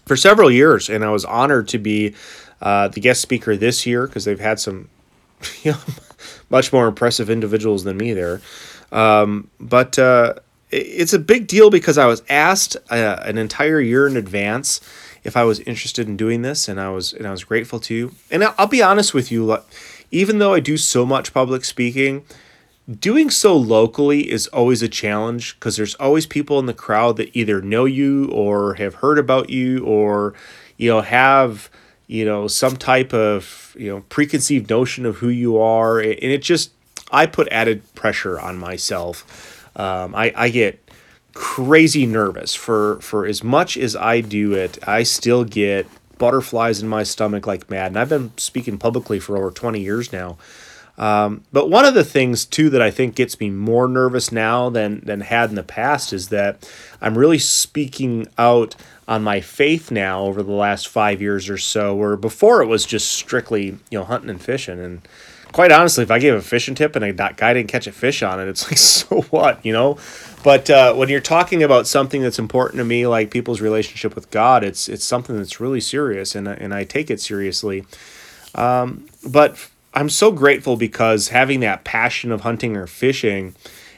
for 0.07 0.17
several 0.17 0.49
years, 0.49 0.89
and 0.89 1.05
I 1.05 1.11
was 1.11 1.25
honored 1.25 1.67
to 1.69 1.77
be 1.77 2.15
uh, 2.59 2.87
the 2.87 3.01
guest 3.01 3.21
speaker 3.21 3.55
this 3.55 3.85
year 3.85 4.07
because 4.07 4.25
they've 4.25 4.39
had 4.39 4.59
some 4.59 4.89
you 5.61 5.73
know, 5.73 5.77
much 6.49 6.71
more 6.71 6.87
impressive 6.87 7.29
individuals 7.29 7.83
than 7.83 7.97
me 7.97 8.13
there. 8.13 8.41
Um, 8.91 9.49
but 9.59 9.97
uh, 9.99 10.35
it's 10.71 11.13
a 11.13 11.19
big 11.19 11.47
deal 11.47 11.69
because 11.69 11.97
I 11.97 12.05
was 12.05 12.23
asked 12.29 12.77
uh, 12.89 13.21
an 13.23 13.37
entire 13.37 13.79
year 13.79 14.07
in 14.07 14.17
advance 14.17 14.81
if 15.23 15.35
I 15.35 15.43
was 15.43 15.59
interested 15.61 16.07
in 16.07 16.17
doing 16.17 16.41
this, 16.41 16.67
and 16.67 16.79
I 16.79 16.89
was 16.89 17.13
and 17.13 17.27
I 17.27 17.31
was 17.31 17.43
grateful 17.43 17.79
to. 17.81 17.93
You. 17.93 18.11
And 18.31 18.43
I'll, 18.43 18.55
I'll 18.57 18.67
be 18.67 18.81
honest 18.81 19.13
with 19.13 19.31
you, 19.31 19.57
even 20.11 20.39
though 20.39 20.53
I 20.53 20.59
do 20.59 20.77
so 20.77 21.05
much 21.05 21.33
public 21.33 21.65
speaking, 21.65 22.23
doing 22.99 23.29
so 23.29 23.55
locally 23.55 24.31
is 24.31 24.47
always 24.47 24.81
a 24.81 24.87
challenge 24.87 25.55
because 25.55 25.75
there's 25.75 25.95
always 25.95 26.25
people 26.25 26.59
in 26.59 26.65
the 26.65 26.73
crowd 26.73 27.17
that 27.17 27.35
either 27.35 27.61
know 27.61 27.85
you 27.85 28.29
or 28.29 28.75
have 28.75 28.95
heard 28.95 29.19
about 29.19 29.49
you 29.49 29.83
or 29.83 30.33
you 30.77 30.89
know 30.89 31.01
have 31.01 31.69
you 32.07 32.25
know 32.25 32.47
some 32.47 32.77
type 32.77 33.13
of 33.13 33.75
you 33.77 33.89
know 33.89 34.01
preconceived 34.09 34.69
notion 34.69 35.05
of 35.05 35.17
who 35.17 35.29
you 35.29 35.57
are. 35.59 35.99
And 35.99 36.15
it 36.15 36.41
just 36.41 36.71
i 37.11 37.25
put 37.25 37.47
added 37.49 37.93
pressure 37.93 38.39
on 38.39 38.57
myself. 38.57 39.63
Um, 39.75 40.15
I, 40.15 40.33
I 40.35 40.49
get 40.49 40.83
crazy 41.33 42.05
nervous. 42.05 42.55
For 42.55 42.99
for 43.01 43.25
as 43.25 43.43
much 43.43 43.77
as 43.77 43.95
i 43.95 44.21
do 44.21 44.53
it 44.53 44.79
i 44.87 45.03
still 45.03 45.43
get 45.43 45.85
butterflies 46.17 46.81
in 46.81 46.87
my 46.87 47.03
stomach 47.03 47.45
like 47.45 47.69
mad. 47.69 47.87
And 47.87 47.99
i've 47.99 48.09
been 48.09 48.31
speaking 48.37 48.77
publicly 48.77 49.19
for 49.19 49.37
over 49.37 49.51
20 49.51 49.79
years 49.79 50.11
now 50.11 50.37
um, 50.97 51.43
but 51.53 51.69
one 51.69 51.85
of 51.85 51.93
the 51.93 52.03
things 52.03 52.45
too 52.45 52.69
that 52.71 52.81
I 52.81 52.89
think 52.89 53.15
gets 53.15 53.39
me 53.39 53.49
more 53.49 53.87
nervous 53.87 54.31
now 54.31 54.69
than 54.69 55.01
than 55.01 55.21
had 55.21 55.49
in 55.49 55.55
the 55.55 55.63
past 55.63 56.11
is 56.11 56.29
that 56.29 56.69
I'm 57.01 57.17
really 57.17 57.37
speaking 57.37 58.27
out 58.37 58.75
on 59.07 59.23
my 59.23 59.39
faith 59.39 59.91
now 59.91 60.21
over 60.21 60.41
the 60.41 60.51
last 60.51 60.87
five 60.87 61.21
years 61.21 61.49
or 61.49 61.57
so, 61.57 61.95
where 61.95 62.17
before 62.17 62.61
it 62.63 62.67
was 62.67 62.85
just 62.85 63.11
strictly 63.11 63.77
you 63.91 63.99
know 63.99 64.03
hunting 64.03 64.31
and 64.31 64.41
fishing. 64.41 64.79
And 64.79 65.07
quite 65.51 65.71
honestly, 65.71 66.03
if 66.03 66.09
I 66.09 66.17
gave 66.17 66.33
a 66.33 66.41
fishing 66.41 66.73
tip 66.73 66.95
and 66.95 67.05
a 67.05 67.13
guy 67.13 67.53
didn't 67.53 67.69
catch 67.69 67.85
a 67.85 67.91
fish 67.91 68.23
on 68.23 68.39
it, 68.39 68.47
it's 68.47 68.67
like 68.67 68.77
so 68.79 69.21
what, 69.29 69.63
you 69.63 69.73
know. 69.73 69.99
But 70.43 70.69
uh, 70.69 70.95
when 70.95 71.09
you're 71.09 71.19
talking 71.19 71.61
about 71.61 71.85
something 71.85 72.23
that's 72.23 72.39
important 72.39 72.79
to 72.79 72.85
me, 72.85 73.05
like 73.05 73.29
people's 73.29 73.61
relationship 73.61 74.15
with 74.15 74.31
God, 74.31 74.63
it's 74.63 74.89
it's 74.89 75.05
something 75.05 75.37
that's 75.37 75.59
really 75.59 75.81
serious, 75.81 76.33
and 76.33 76.47
and 76.47 76.73
I 76.73 76.85
take 76.85 77.11
it 77.11 77.21
seriously. 77.21 77.85
Um, 78.55 79.05
but 79.23 79.69
I'm 79.93 80.09
so 80.09 80.31
grateful 80.31 80.75
because 80.75 81.29
having 81.29 81.59
that 81.61 81.83
passion 81.83 82.31
of 82.31 82.41
hunting 82.41 82.75
or 82.75 82.87
fishing 82.87 83.55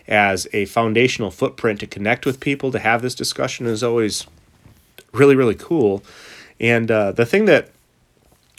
as 0.07 0.47
a 0.53 0.65
foundational 0.65 1.29
footprint 1.29 1.79
to 1.81 1.87
connect 1.87 2.25
with 2.25 2.39
people, 2.39 2.71
to 2.71 2.79
have 2.79 3.01
this 3.01 3.15
discussion 3.15 3.65
is 3.65 3.83
always 3.83 4.25
really, 5.13 5.35
really 5.35 5.55
cool. 5.55 6.03
And 6.59 6.89
uh, 6.89 7.11
the 7.11 7.25
thing 7.25 7.45
that 7.45 7.69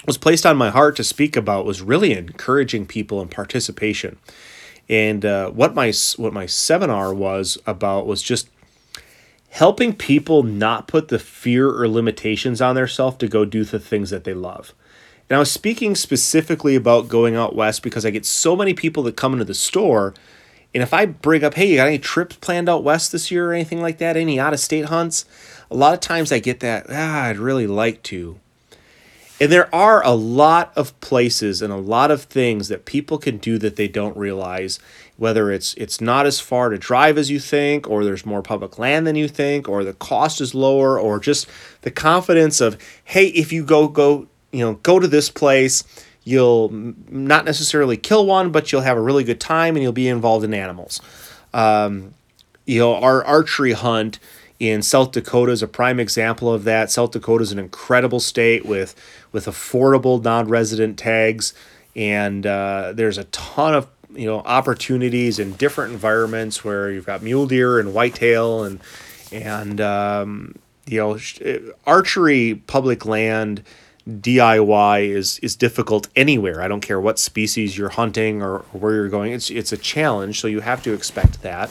was 0.07 0.17
placed 0.17 0.47
on 0.47 0.57
my 0.57 0.71
heart 0.71 0.97
to 0.97 1.05
speak 1.05 1.37
about 1.37 1.67
was 1.67 1.83
really 1.83 2.13
encouraging 2.13 2.87
people 2.87 3.21
and 3.21 3.31
participation. 3.31 4.19
And 4.89 5.25
uh, 5.25 5.51
what 5.51 5.75
my 5.75 5.93
what 6.17 6.33
my 6.33 6.47
seminar 6.47 7.15
was 7.15 7.59
about 7.67 8.07
was 8.07 8.23
just 8.23 8.49
helping 9.51 9.95
people 9.95 10.43
not 10.43 10.89
put 10.89 11.09
the 11.09 11.19
fear 11.19 11.69
or 11.69 11.89
limitations 11.89 12.61
on 12.61 12.77
themselves 12.77 13.17
to 13.19 13.29
go 13.29 13.45
do 13.45 13.65
the 13.65 13.81
things 13.81 14.11
that 14.11 14.25
they 14.25 14.35
love. 14.35 14.73
Was 15.39 15.51
speaking 15.51 15.95
specifically 15.95 16.75
about 16.75 17.09
going 17.09 17.37
out 17.37 17.55
west 17.55 17.83
because 17.83 18.05
I 18.05 18.11
get 18.11 18.27
so 18.27 18.57
many 18.57 18.75
people 18.75 19.05
that 19.05 19.17
come 19.17 19.33
into 19.33 19.45
the 19.45 19.55
store. 19.55 20.13
And 20.75 20.83
if 20.83 20.93
I 20.93 21.07
bring 21.07 21.45
up, 21.45 21.55
hey, 21.55 21.67
you 21.67 21.77
got 21.77 21.87
any 21.87 21.99
trips 21.99 22.37
planned 22.37 22.69
out 22.69 22.85
west 22.85 23.13
this 23.13 23.31
year 23.31 23.51
or 23.51 23.55
anything 23.55 23.81
like 23.81 23.99
that? 23.99 24.17
Any 24.17 24.39
out 24.39 24.53
of 24.53 24.61
state 24.61 24.87
hunts? 24.87 25.25
A 25.71 25.77
lot 25.77 25.95
of 25.95 26.01
times 26.01 26.33
I 26.33 26.41
get 26.41 26.61
that, 26.61 26.87
ah, 26.91 27.25
I'd 27.25 27.39
really 27.39 27.67
like 27.67 28.03
to. 28.05 28.39
And 29.41 29.51
there 29.51 29.75
are 29.75 30.05
a 30.05 30.11
lot 30.11 30.71
of 30.77 30.99
places 31.01 31.63
and 31.63 31.73
a 31.73 31.77
lot 31.77 32.11
of 32.11 32.25
things 32.25 32.69
that 32.69 32.85
people 32.85 33.17
can 33.17 33.39
do 33.39 33.57
that 33.59 33.77
they 33.77 33.89
don't 33.89 34.17
realize, 34.17 34.79
whether 35.17 35.51
it's 35.51 35.73
it's 35.75 35.99
not 35.99 36.27
as 36.27 36.41
far 36.41 36.69
to 36.69 36.77
drive 36.77 37.17
as 37.17 37.31
you 37.31 37.41
think, 37.41 37.89
or 37.89 38.05
there's 38.05 38.27
more 38.27 38.43
public 38.43 38.79
land 38.79 39.07
than 39.07 39.17
you 39.17 39.29
think, 39.29 39.67
or 39.67 39.83
the 39.83 39.95
cost 39.95 40.43
is 40.43 40.55
lower, 40.55 41.01
or 41.01 41.19
just 41.19 41.47
the 41.81 41.91
confidence 41.91 42.61
of, 42.61 42.77
hey, 43.05 43.29
if 43.29 43.51
you 43.51 43.65
go 43.65 43.89
go, 43.89 44.27
you 44.53 44.65
know, 44.65 44.75
go 44.75 44.99
to 44.99 45.09
this 45.09 45.31
place, 45.31 45.85
you'll 46.25 46.71
not 47.09 47.45
necessarily 47.45 47.97
kill 47.97 48.27
one, 48.27 48.51
but 48.51 48.73
you'll 48.73 48.81
have 48.83 48.97
a 48.97 49.01
really 49.01 49.25
good 49.25 49.41
time 49.41 49.77
and 49.77 49.83
you'll 49.83 49.93
be 49.93 50.09
involved 50.09 50.45
in 50.45 50.55
animals. 50.55 51.01
Um, 51.53 52.15
you 52.67 52.79
know, 52.79 52.95
our 52.97 53.25
archery 53.25 53.73
hunt 53.73 54.19
in 54.61 54.83
South 54.83 55.13
Dakota 55.13 55.53
is 55.53 55.63
a 55.63 55.69
prime 55.69 55.99
example 55.99 56.53
of 56.53 56.65
that. 56.65 56.91
South 56.91 57.13
Dakota 57.13 57.43
is 57.43 57.53
an 57.53 57.59
incredible 57.59 58.21
state 58.21 58.65
with 58.67 58.95
with 59.33 59.47
affordable 59.47 60.23
non-resident 60.23 60.99
tags, 60.99 61.55
and 61.97 62.47
uh, 62.47 62.93
there's 62.95 63.19
a 63.19 63.25
ton 63.25 63.75
of 63.75 63.89
you 64.15 64.27
know 64.27 64.41
opportunities 64.41 65.39
in 65.39 65.53
different 65.55 65.93
environments 65.93 66.63
where 66.63 66.91
you've 66.91 67.07
got 67.07 67.23
mule 67.23 67.47
deer 67.47 67.81
and 67.81 67.95
whitetail 67.95 68.65
and 68.65 68.81
and 69.33 69.81
um, 69.81 70.55
you 70.87 70.99
know 70.99 71.19
archery 71.87 72.63
public 72.67 73.07
land 73.07 73.63
DIY 74.09 75.09
is 75.09 75.39
is 75.41 75.57
difficult 75.57 76.09
anywhere. 76.17 76.63
I 76.63 76.69
don't 76.69 76.81
care 76.81 77.01
what 77.01 77.19
species 77.19 77.77
you're 77.77 77.91
hunting 77.91 78.43
or, 78.43 78.57
or 78.59 78.81
where 78.81 78.95
you're 78.95 79.09
going. 79.09 79.33
It's 79.33 79.51
it's 79.51 79.73
a 79.73 79.77
challenge, 79.77 80.41
so 80.41 80.49
you 80.49 80.61
have 80.61 80.83
to 80.85 80.93
expect 80.93 81.43
that. 81.43 81.71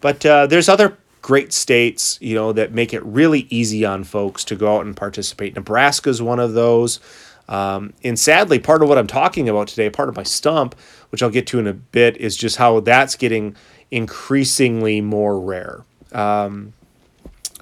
But 0.00 0.24
uh, 0.26 0.46
there's 0.46 0.68
other 0.68 0.96
great 1.22 1.52
states, 1.52 2.18
you 2.20 2.34
know, 2.34 2.52
that 2.52 2.72
make 2.72 2.92
it 2.92 3.02
really 3.04 3.46
easy 3.48 3.84
on 3.84 4.04
folks 4.04 4.44
to 4.44 4.56
go 4.56 4.76
out 4.76 4.84
and 4.84 4.96
participate. 4.96 5.54
Nebraska 5.54 6.10
is 6.10 6.20
one 6.20 6.40
of 6.40 6.52
those. 6.52 7.00
Um, 7.48 7.92
and 8.02 8.18
sadly, 8.18 8.58
part 8.58 8.82
of 8.82 8.88
what 8.88 8.98
I'm 8.98 9.06
talking 9.06 9.48
about 9.48 9.68
today, 9.68 9.88
part 9.88 10.08
of 10.08 10.16
my 10.16 10.22
stump, 10.22 10.74
which 11.10 11.22
I'll 11.22 11.30
get 11.30 11.46
to 11.48 11.58
in 11.58 11.66
a 11.66 11.72
bit, 11.72 12.16
is 12.16 12.36
just 12.36 12.56
how 12.56 12.80
that's 12.80 13.14
getting 13.14 13.56
increasingly 13.90 15.00
more 15.00 15.38
rare. 15.38 15.84
Um, 16.12 16.72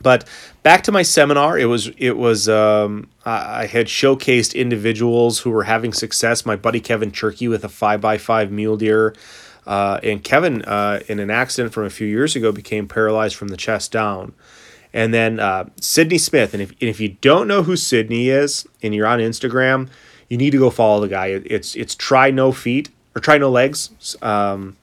but 0.03 0.27
back 0.63 0.83
to 0.85 0.93
my 0.93 1.03
seminar, 1.03 1.59
it 1.59 1.67
was 1.67 1.89
it 1.99 2.17
was 2.17 2.49
um, 2.49 3.09
I 3.25 3.67
had 3.67 3.87
showcased 3.87 4.55
individuals 4.55 5.41
who 5.41 5.51
were 5.51 5.65
having 5.65 5.93
success. 5.93 6.47
My 6.47 6.57
buddy 6.57 6.81
Kevin 6.81 7.11
Turkey 7.11 7.49
with 7.49 7.65
a 7.65 7.69
five 7.69 8.01
by 8.01 8.19
five 8.19 8.51
mule 8.51 8.77
deer. 8.77 9.15
Uh, 9.67 10.01
and 10.03 10.25
Kevin, 10.25 10.63
uh, 10.63 11.01
in 11.07 11.21
an 11.21 11.31
accident 11.31 11.73
from 11.73 11.85
a 11.85 11.91
few 11.91 12.07
years 12.07 12.35
ago, 12.35 12.51
became 12.51 12.89
paralyzed 12.89 13.37
from 13.37 13.49
the 13.49 13.57
chest 13.57 13.93
down. 13.93 14.33
And 14.93 15.15
then 15.15 15.39
uh, 15.39 15.67
Sydney 15.81 16.19
Smith. 16.19 16.55
And 16.55 16.63
if, 16.63 16.71
and 16.71 16.89
if 16.89 16.99
you 16.99 17.11
don't 17.21 17.47
know 17.47 17.63
who 17.63 17.77
Sydney 17.77 18.31
is 18.31 18.67
and 18.83 18.95
you're 18.95 19.07
on 19.07 19.21
Instagram, 19.21 19.89
you 20.29 20.37
need 20.37 20.51
to 20.51 20.59
go 20.59 20.71
follow 20.71 21.01
the 21.01 21.09
guy. 21.09 21.27
It's 21.29 21.77
it's 21.77 21.95
try 21.95 22.31
no 22.31 22.53
feet 22.53 22.89
or 23.15 23.21
try 23.21 23.39
no 23.39 23.51
legs. 23.51 23.91
Um, 24.23 24.77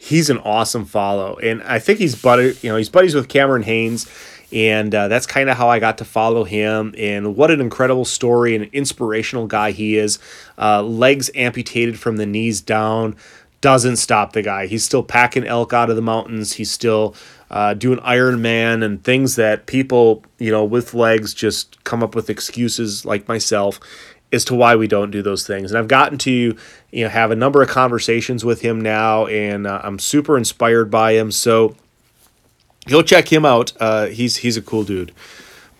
he's 0.00 0.30
an 0.30 0.38
awesome 0.38 0.86
follow, 0.86 1.36
and 1.36 1.62
I 1.62 1.78
think 1.78 1.98
he's 1.98 2.20
buddy. 2.20 2.56
You 2.62 2.70
know, 2.70 2.76
he's 2.76 2.88
buddies 2.88 3.14
with 3.14 3.28
Cameron 3.28 3.62
Hanes, 3.62 4.08
and 4.50 4.94
uh, 4.94 5.08
that's 5.08 5.26
kind 5.26 5.50
of 5.50 5.56
how 5.56 5.68
I 5.68 5.78
got 5.78 5.98
to 5.98 6.04
follow 6.04 6.44
him. 6.44 6.94
And 6.96 7.36
what 7.36 7.50
an 7.50 7.60
incredible 7.60 8.06
story 8.06 8.56
and 8.56 8.64
inspirational 8.72 9.46
guy 9.46 9.72
he 9.72 9.96
is. 9.96 10.18
Uh, 10.58 10.82
legs 10.82 11.30
amputated 11.34 11.98
from 11.98 12.16
the 12.16 12.26
knees 12.26 12.60
down 12.60 13.14
doesn't 13.60 13.96
stop 13.96 14.32
the 14.32 14.42
guy. 14.42 14.66
He's 14.66 14.84
still 14.84 15.02
packing 15.02 15.46
elk 15.46 15.74
out 15.74 15.90
of 15.90 15.96
the 15.96 16.02
mountains. 16.02 16.54
He's 16.54 16.70
still 16.70 17.14
uh, 17.50 17.74
doing 17.74 17.98
Iron 18.00 18.40
Man 18.40 18.82
and 18.82 19.04
things 19.04 19.36
that 19.36 19.66
people, 19.66 20.24
you 20.38 20.50
know, 20.50 20.64
with 20.64 20.94
legs 20.94 21.34
just 21.34 21.82
come 21.84 22.02
up 22.02 22.14
with 22.14 22.30
excuses 22.30 23.04
like 23.04 23.28
myself 23.28 23.78
as 24.32 24.44
to 24.46 24.54
why 24.54 24.76
we 24.76 24.86
don't 24.86 25.10
do 25.10 25.22
those 25.22 25.46
things. 25.46 25.70
And 25.70 25.78
I've 25.78 25.88
gotten 25.88 26.18
to, 26.18 26.56
you 26.90 27.04
know, 27.04 27.10
have 27.10 27.30
a 27.30 27.36
number 27.36 27.62
of 27.62 27.68
conversations 27.68 28.44
with 28.44 28.60
him 28.60 28.80
now, 28.80 29.26
and 29.26 29.66
uh, 29.66 29.80
I'm 29.82 29.98
super 29.98 30.36
inspired 30.36 30.90
by 30.90 31.12
him. 31.12 31.32
So 31.32 31.76
go 32.86 33.02
check 33.02 33.32
him 33.32 33.44
out. 33.44 33.72
Uh, 33.80 34.06
he's 34.06 34.38
he's 34.38 34.56
a 34.56 34.62
cool 34.62 34.84
dude. 34.84 35.12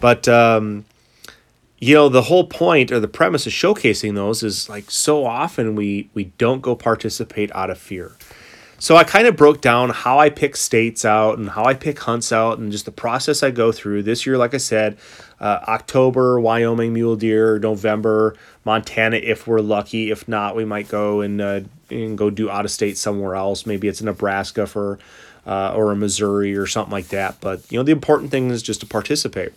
But 0.00 0.26
um, 0.28 0.86
you 1.80 1.94
know 1.94 2.08
the 2.08 2.22
whole 2.22 2.44
point 2.44 2.92
or 2.92 3.00
the 3.00 3.08
premise 3.08 3.46
of 3.46 3.52
showcasing 3.52 4.14
those 4.14 4.42
is 4.42 4.68
like 4.68 4.90
so 4.90 5.24
often 5.24 5.74
we 5.74 6.08
we 6.14 6.24
don't 6.24 6.60
go 6.60 6.76
participate 6.76 7.50
out 7.54 7.70
of 7.70 7.78
fear 7.78 8.12
so 8.78 8.96
i 8.96 9.02
kind 9.02 9.26
of 9.26 9.34
broke 9.34 9.60
down 9.60 9.88
how 9.90 10.18
i 10.18 10.28
pick 10.28 10.54
states 10.56 11.04
out 11.04 11.38
and 11.38 11.50
how 11.50 11.64
i 11.64 11.74
pick 11.74 11.98
hunts 12.00 12.32
out 12.32 12.58
and 12.58 12.70
just 12.70 12.84
the 12.84 12.92
process 12.92 13.42
i 13.42 13.50
go 13.50 13.72
through 13.72 14.02
this 14.02 14.26
year 14.26 14.36
like 14.36 14.54
i 14.54 14.58
said 14.58 14.96
uh, 15.40 15.60
october 15.68 16.38
wyoming 16.38 16.92
mule 16.92 17.16
deer 17.16 17.58
november 17.58 18.36
montana 18.64 19.16
if 19.16 19.46
we're 19.46 19.60
lucky. 19.60 20.10
If 20.10 20.28
not 20.28 20.56
we 20.56 20.64
might 20.64 20.88
go 20.88 21.20
and, 21.20 21.40
uh, 21.40 21.60
and 21.90 22.16
go 22.16 22.30
do 22.30 22.50
out 22.50 22.64
of 22.64 22.70
state 22.70 22.98
somewhere 22.98 23.34
else. 23.34 23.66
Maybe 23.66 23.88
it's 23.88 24.02
nebraska 24.02 24.66
for 24.66 24.98
uh, 25.46 25.72
or 25.74 25.90
a 25.90 25.96
missouri 25.96 26.56
or 26.56 26.66
something 26.66 26.92
like 26.92 27.08
that. 27.08 27.40
But 27.40 27.70
you 27.70 27.78
know 27.78 27.82
the 27.82 27.92
important 27.92 28.30
thing 28.30 28.50
is 28.50 28.62
just 28.62 28.80
to 28.80 28.86
participate. 28.86 29.52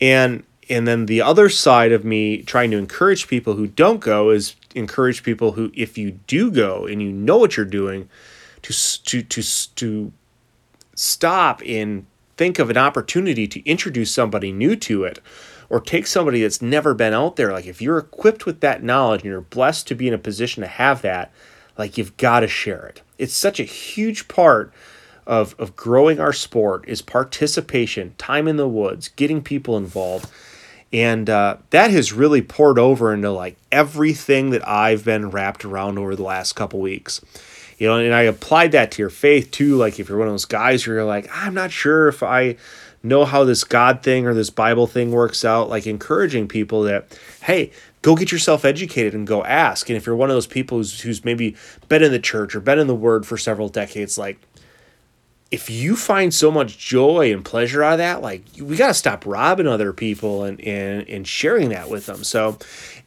And 0.00 0.44
and 0.68 0.86
then 0.86 1.06
the 1.06 1.20
other 1.20 1.48
side 1.48 1.92
of 1.92 2.04
me 2.04 2.42
trying 2.42 2.70
to 2.70 2.78
encourage 2.78 3.28
people 3.28 3.54
who 3.54 3.66
don't 3.66 4.00
go 4.00 4.30
is 4.30 4.54
encourage 4.74 5.22
people 5.22 5.52
who 5.52 5.70
if 5.74 5.98
you 5.98 6.12
do 6.26 6.50
go 6.50 6.86
and 6.86 7.02
you 7.02 7.10
know 7.10 7.36
what 7.36 7.56
you're 7.56 7.66
doing 7.66 8.08
to 8.62 8.72
to 9.04 9.22
to 9.22 9.42
to 9.74 10.12
stop 10.94 11.60
and 11.66 12.06
think 12.40 12.58
of 12.58 12.70
an 12.70 12.78
opportunity 12.78 13.46
to 13.46 13.62
introduce 13.68 14.10
somebody 14.10 14.50
new 14.50 14.74
to 14.74 15.04
it 15.04 15.20
or 15.68 15.78
take 15.78 16.06
somebody 16.06 16.40
that's 16.40 16.62
never 16.62 16.94
been 16.94 17.12
out 17.12 17.36
there. 17.36 17.52
Like 17.52 17.66
if 17.66 17.82
you're 17.82 17.98
equipped 17.98 18.46
with 18.46 18.60
that 18.60 18.82
knowledge 18.82 19.20
and 19.20 19.30
you're 19.30 19.42
blessed 19.42 19.86
to 19.88 19.94
be 19.94 20.08
in 20.08 20.14
a 20.14 20.18
position 20.18 20.62
to 20.62 20.66
have 20.66 21.02
that 21.02 21.30
like 21.76 21.98
you've 21.98 22.16
got 22.16 22.40
to 22.40 22.48
share 22.48 22.86
it. 22.86 23.02
It's 23.18 23.34
such 23.34 23.60
a 23.60 23.64
huge 23.64 24.26
part 24.26 24.72
of, 25.26 25.54
of 25.58 25.76
growing 25.76 26.18
our 26.18 26.32
sport 26.32 26.86
is 26.88 27.02
participation 27.02 28.14
time 28.16 28.48
in 28.48 28.56
the 28.56 28.66
woods 28.66 29.08
getting 29.08 29.42
people 29.42 29.76
involved. 29.76 30.30
And 30.94 31.28
uh, 31.28 31.58
that 31.68 31.90
has 31.90 32.10
really 32.10 32.40
poured 32.40 32.78
over 32.78 33.12
into 33.12 33.30
like 33.30 33.58
everything 33.70 34.48
that 34.48 34.66
I've 34.66 35.04
been 35.04 35.28
wrapped 35.28 35.66
around 35.66 35.98
over 35.98 36.16
the 36.16 36.22
last 36.22 36.54
couple 36.54 36.80
weeks. 36.80 37.20
You 37.80 37.86
know, 37.86 37.96
and 37.96 38.14
I 38.14 38.22
applied 38.22 38.72
that 38.72 38.92
to 38.92 39.02
your 39.02 39.08
faith 39.08 39.50
too. 39.50 39.76
Like 39.76 39.98
if 39.98 40.10
you're 40.10 40.18
one 40.18 40.28
of 40.28 40.34
those 40.34 40.44
guys 40.44 40.86
where 40.86 40.96
you're 40.96 41.04
like, 41.06 41.26
I'm 41.32 41.54
not 41.54 41.72
sure 41.72 42.08
if 42.08 42.22
I 42.22 42.56
know 43.02 43.24
how 43.24 43.42
this 43.44 43.64
God 43.64 44.02
thing 44.02 44.26
or 44.26 44.34
this 44.34 44.50
Bible 44.50 44.86
thing 44.86 45.12
works 45.12 45.46
out, 45.46 45.70
like 45.70 45.86
encouraging 45.86 46.46
people 46.46 46.82
that, 46.82 47.18
hey, 47.40 47.72
go 48.02 48.14
get 48.14 48.30
yourself 48.30 48.66
educated 48.66 49.14
and 49.14 49.26
go 49.26 49.42
ask. 49.44 49.88
And 49.88 49.96
if 49.96 50.04
you're 50.04 50.14
one 50.14 50.28
of 50.28 50.36
those 50.36 50.46
people 50.46 50.76
who's, 50.76 51.00
who's 51.00 51.24
maybe 51.24 51.56
been 51.88 52.02
in 52.02 52.12
the 52.12 52.18
church 52.18 52.54
or 52.54 52.60
been 52.60 52.78
in 52.78 52.86
the 52.86 52.94
word 52.94 53.24
for 53.24 53.38
several 53.38 53.70
decades, 53.70 54.18
like 54.18 54.38
if 55.50 55.68
you 55.68 55.96
find 55.96 56.32
so 56.32 56.50
much 56.50 56.78
joy 56.78 57.32
and 57.32 57.44
pleasure 57.44 57.82
out 57.82 57.94
of 57.94 57.98
that, 57.98 58.22
like 58.22 58.44
we 58.60 58.76
got 58.76 58.88
to 58.88 58.94
stop 58.94 59.26
robbing 59.26 59.66
other 59.66 59.92
people 59.92 60.44
and, 60.44 60.60
and, 60.60 61.08
and 61.08 61.26
sharing 61.26 61.70
that 61.70 61.90
with 61.90 62.06
them. 62.06 62.22
So 62.22 62.56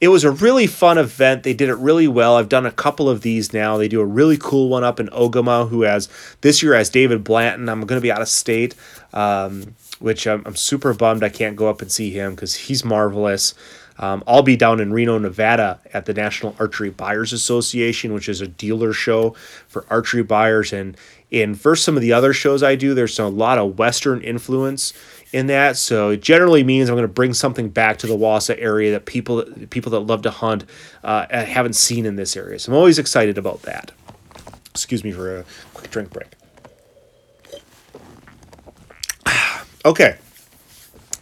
it 0.02 0.10
was 0.10 0.26
a 0.26 0.32
really 0.32 0.68
fun 0.68 0.98
event. 0.98 1.44
They 1.44 1.54
did 1.54 1.70
it 1.70 1.76
really 1.76 2.08
well. 2.08 2.36
I've 2.36 2.50
done 2.50 2.66
a 2.66 2.72
couple 2.72 3.10
of 3.10 3.22
these 3.22 3.54
now. 3.54 3.78
They 3.78 3.88
do 3.88 4.02
a 4.02 4.06
really 4.06 4.38
cool 4.38 4.68
one 4.68 4.84
up 4.84 5.00
in 5.00 5.08
Ogema, 5.10 5.70
who 5.70 5.84
has 5.84 6.10
this 6.42 6.62
year 6.62 6.76
has 6.76 6.90
David 6.90 7.24
Blanton. 7.24 7.70
I'm 7.70 7.86
going 7.86 8.00
to 8.00 8.04
be 8.04 8.12
out 8.12 8.22
of 8.22 8.28
state, 8.28 8.76
um, 9.14 9.76
which 10.00 10.28
I'm, 10.28 10.44
I'm 10.46 10.58
super 10.58 10.94
bummed 10.94 11.24
I 11.24 11.30
can't 11.30 11.56
go 11.56 11.70
up 11.70 11.82
and 11.82 11.90
see 11.90 12.12
him 12.12 12.36
because 12.36 12.56
he's 12.56 12.84
marvelous. 12.84 13.54
Um, 14.00 14.24
I'll 14.26 14.44
be 14.44 14.56
down 14.56 14.80
in 14.80 14.92
Reno, 14.92 15.18
Nevada 15.18 15.80
at 15.94 16.06
the 16.06 16.14
National 16.14 16.56
Archery 16.60 16.90
Buyers 16.90 17.34
Association, 17.34 18.14
which 18.14 18.28
is 18.28 18.42
a 18.42 18.48
dealer 18.48 18.94
show 18.94 19.36
for 19.68 19.86
archery 19.90 20.24
buyers. 20.24 20.74
And 20.74 20.98
in 21.30 21.54
versus 21.54 21.86
some 21.86 21.96
of 21.96 22.02
the 22.02 22.14
other 22.14 22.34
shows 22.34 22.64
I 22.64 22.76
do, 22.76 22.94
there's 22.94 23.20
a 23.20 23.28
lot 23.28 23.58
of 23.58 23.78
Western 23.78 24.22
influence 24.22 24.94
in 25.32 25.48
that. 25.48 25.78
So 25.78 26.10
it 26.10 26.22
generally 26.22 26.64
means 26.64 26.90
I'm 26.90 26.96
going 26.96 27.04
to 27.04 27.14
bring 27.14 27.34
something 27.34 27.70
back 27.70 27.98
to 28.00 28.08
the 28.08 28.16
Wausau 28.16 28.56
area 28.58 28.92
that 28.92 29.06
people 29.06 29.44
people 29.70 29.92
that 29.92 30.00
love 30.00 30.22
to 30.24 30.32
hunt 30.32 30.66
uh, 31.04 31.28
haven't 31.46 31.74
seen 31.74 32.06
in 32.06 32.16
this 32.16 32.38
area. 32.38 32.60
So 32.60 32.72
I'm 32.72 32.78
always 32.78 33.00
excited 33.00 33.38
about 33.38 33.64
that. 33.64 33.92
Excuse 34.72 35.04
me 35.04 35.12
for 35.12 35.40
a 35.40 35.46
quick 35.74 35.92
drink 35.92 36.12
break. 36.12 36.30
okay. 39.86 40.18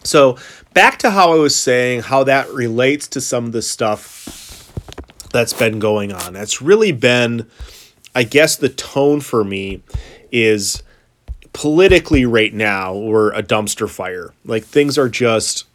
So 0.03 0.38
back 0.74 1.00
to 1.00 1.12
how 1.12 1.34
I 1.34 1.38
was 1.38 1.55
saying 1.55 2.01
how 2.01 2.24
that 2.24 2.50
relates 2.51 3.08
to 3.10 3.22
some 3.22 3.46
of 3.46 3.51
the 3.51 3.62
stuff 3.62 4.72
that's 5.31 5.53
been 5.53 5.79
going 5.79 6.12
on. 6.12 6.34
That's 6.34 6.62
really 6.62 6.91
been, 6.91 7.50
I 8.15 8.24
guess, 8.24 8.55
the 8.55 8.70
tone 8.70 9.22
for 9.22 9.43
me 9.43 9.84
is 10.31 10.84
politically 11.53 12.25
right 12.25 12.53
now 12.53 12.96
we're 12.96 13.34
a 13.34 13.43
dumpster 13.43 13.89
fire. 13.89 14.34
Like 14.46 14.63
things 14.63 14.98
are 14.98 15.10
just 15.10 15.65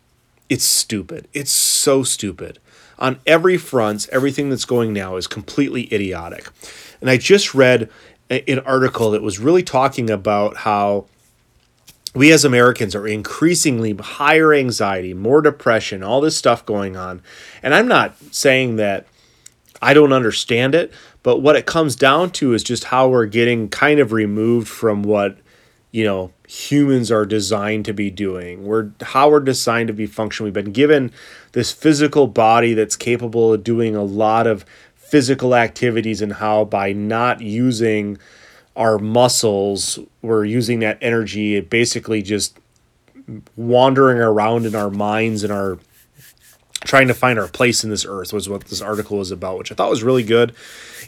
it's 0.48 0.64
stupid. 0.64 1.28
It's 1.32 1.50
so 1.50 2.02
stupid. 2.02 2.58
On 2.98 3.18
every 3.26 3.58
front, 3.58 4.08
everything 4.10 4.48
that's 4.48 4.64
going 4.64 4.92
now 4.92 5.16
is 5.16 5.26
completely 5.26 5.92
idiotic. 5.92 6.48
And 7.00 7.10
I 7.10 7.16
just 7.16 7.54
read 7.54 7.90
an 8.30 8.60
article 8.60 9.10
that 9.10 9.22
was 9.22 9.38
really 9.38 9.62
talking 9.62 10.08
about 10.08 10.56
how 10.58 11.06
we 12.16 12.32
as 12.32 12.46
Americans 12.46 12.94
are 12.94 13.06
increasingly 13.06 13.94
higher 13.94 14.54
anxiety, 14.54 15.12
more 15.12 15.42
depression, 15.42 16.02
all 16.02 16.22
this 16.22 16.36
stuff 16.36 16.64
going 16.64 16.96
on. 16.96 17.22
And 17.62 17.74
I'm 17.74 17.86
not 17.86 18.16
saying 18.32 18.76
that 18.76 19.06
I 19.82 19.92
don't 19.92 20.14
understand 20.14 20.74
it, 20.74 20.94
but 21.22 21.40
what 21.40 21.56
it 21.56 21.66
comes 21.66 21.94
down 21.94 22.30
to 22.32 22.54
is 22.54 22.62
just 22.62 22.84
how 22.84 23.08
we're 23.08 23.26
getting 23.26 23.68
kind 23.68 24.00
of 24.00 24.12
removed 24.12 24.66
from 24.66 25.02
what, 25.02 25.36
you 25.90 26.04
know, 26.04 26.32
humans 26.48 27.10
are 27.10 27.26
designed 27.26 27.84
to 27.84 27.92
be 27.92 28.10
doing. 28.10 28.64
We're 28.64 28.92
how 29.02 29.28
we're 29.28 29.40
designed 29.40 29.88
to 29.88 29.92
be 29.92 30.06
functional. 30.06 30.46
We've 30.46 30.54
been 30.54 30.72
given 30.72 31.12
this 31.52 31.70
physical 31.70 32.28
body 32.28 32.72
that's 32.72 32.96
capable 32.96 33.52
of 33.52 33.62
doing 33.62 33.94
a 33.94 34.04
lot 34.04 34.46
of 34.46 34.64
physical 34.94 35.54
activities 35.54 36.22
and 36.22 36.32
how 36.32 36.64
by 36.64 36.92
not 36.92 37.42
using 37.42 38.16
our 38.76 38.98
muscles, 38.98 39.98
we're 40.22 40.44
using 40.44 40.80
that 40.80 40.98
energy 41.00 41.58
basically 41.60 42.22
just 42.22 42.58
wandering 43.56 44.18
around 44.18 44.66
in 44.66 44.74
our 44.74 44.90
minds 44.90 45.42
and 45.42 45.52
our 45.52 45.78
trying 46.84 47.08
to 47.08 47.14
find 47.14 47.38
our 47.38 47.48
place 47.48 47.82
in 47.82 47.90
this 47.90 48.04
earth 48.06 48.32
was 48.32 48.48
what 48.48 48.64
this 48.66 48.80
article 48.80 49.18
was 49.18 49.32
about, 49.32 49.58
which 49.58 49.72
I 49.72 49.74
thought 49.74 49.90
was 49.90 50.04
really 50.04 50.22
good. 50.22 50.54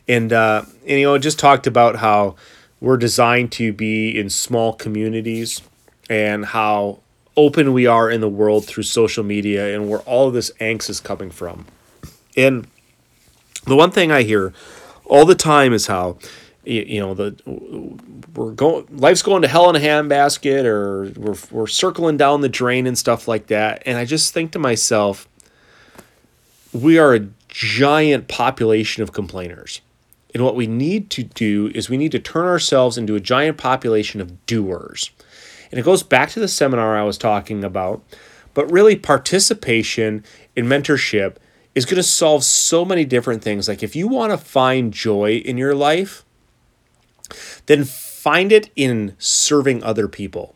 And, 0.09 0.33
uh, 0.33 0.65
and 0.87 0.99
you 0.99 1.05
know, 1.05 1.15
it 1.15 1.21
just 1.21 1.39
talked 1.39 1.67
about 1.67 1.97
how 1.97 2.35
we're 2.81 2.97
designed 2.97 3.53
to 3.53 3.73
be 3.73 4.19
in 4.19 4.31
small 4.31 4.73
communities 4.73 5.61
and 6.11 6.47
how 6.47 6.99
open 7.37 7.73
we 7.73 7.87
are 7.87 8.11
in 8.11 8.21
the 8.21 8.29
world 8.29 8.67
through 8.67 8.83
social 8.83 9.23
media 9.23 9.75
and 9.75 9.89
where 9.89 10.01
all 10.01 10.27
of 10.27 10.35
this 10.35 10.51
angst 10.61 10.91
is 10.91 10.99
coming 11.01 11.31
from. 11.31 11.67
And 12.37 12.67
the 13.67 13.77
one 13.77 13.91
thing 13.91 14.11
I 14.11 14.23
hear 14.23 14.53
all 15.05 15.25
the 15.25 15.35
time 15.35 15.73
is 15.73 15.87
how 15.87 16.19
you 16.69 17.01
know 17.01 17.15
the 17.15 17.35
we're 18.35 18.53
going 18.53 18.87
life's 18.91 19.23
going 19.23 19.43
to 19.43 19.49
hell 19.49 19.71
in 19.71 19.77
a 19.77 19.81
handbasket 19.81 20.65
or 20.65 21.11
we're 21.17 21.37
we're 21.51 21.67
circling 21.67 22.17
down 22.17 22.41
the 22.41 22.49
drain 22.49 22.87
and 22.87 22.99
stuff 22.99 23.27
like 23.27 23.47
that 23.47 23.83
and 23.87 23.97
I 23.97 24.05
just 24.05 24.35
think 24.35 24.53
to 24.53 24.59
myself 24.59 25.27
we 26.73 26.99
are 26.99 27.15
a 27.15 27.29
giant 27.49 28.29
population 28.29 29.03
of 29.03 29.13
complainers. 29.13 29.81
And 30.35 30.45
what 30.45 30.57
we 30.57 30.67
need 30.67 31.11
to 31.11 31.23
do 31.23 31.71
is 31.75 31.89
we 31.89 31.97
need 31.97 32.13
to 32.13 32.19
turn 32.19 32.45
ourselves 32.45 32.99
into 32.99 33.15
a 33.15 33.21
giant 33.21 33.57
population 33.57 34.21
of 34.21 34.45
doers. 34.47 35.11
And 35.71 35.79
it 35.79 35.85
goes 35.85 36.03
back 36.03 36.31
to 36.31 36.41
the 36.41 36.49
seminar 36.49 36.97
I 36.97 37.03
was 37.03 37.19
talking 37.19 37.65
about, 37.65 38.03
but 38.55 38.71
really 38.71 38.97
participation 38.97 40.25
in 40.55 40.67
mentorship 40.67 41.37
is 41.75 41.85
going 41.85 41.97
to 41.97 42.03
solve 42.03 42.45
so 42.45 42.85
many 42.85 43.05
different 43.05 43.43
things. 43.43 43.69
Like 43.69 43.83
if 43.83 43.97
you 43.97 44.09
want 44.09 44.33
to 44.33 44.39
find 44.39 44.93
joy 44.93 45.37
in 45.37 45.57
your 45.57 45.75
life, 45.75 46.25
then 47.69 47.85
find 47.85 48.51
it 48.51 48.71
in 48.75 49.15
serving 49.19 49.85
other 49.85 50.09
people. 50.09 50.55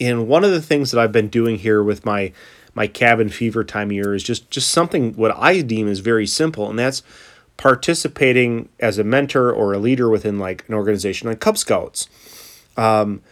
And 0.00 0.26
one 0.26 0.44
of 0.44 0.50
the 0.50 0.62
things 0.62 0.90
that 0.90 1.00
I've 1.00 1.12
been 1.12 1.28
doing 1.28 1.58
here 1.58 1.82
with 1.82 2.04
my 2.04 2.32
my 2.74 2.88
cabin 2.88 3.28
fever 3.28 3.62
time 3.62 3.92
year 3.92 4.14
is 4.14 4.24
just 4.24 4.50
just 4.50 4.70
something 4.70 5.14
what 5.14 5.30
I 5.36 5.60
deem 5.60 5.86
is 5.86 6.00
very 6.00 6.26
simple, 6.26 6.68
and 6.68 6.78
that's 6.78 7.04
participating 7.56 8.68
as 8.80 8.98
a 8.98 9.04
mentor 9.04 9.52
or 9.52 9.72
a 9.72 9.78
leader 9.78 10.08
within 10.08 10.40
like 10.40 10.64
an 10.66 10.74
organization 10.74 11.28
like 11.28 11.38
Cub 11.38 11.56
Scouts. 11.56 12.08
Um, 12.76 13.22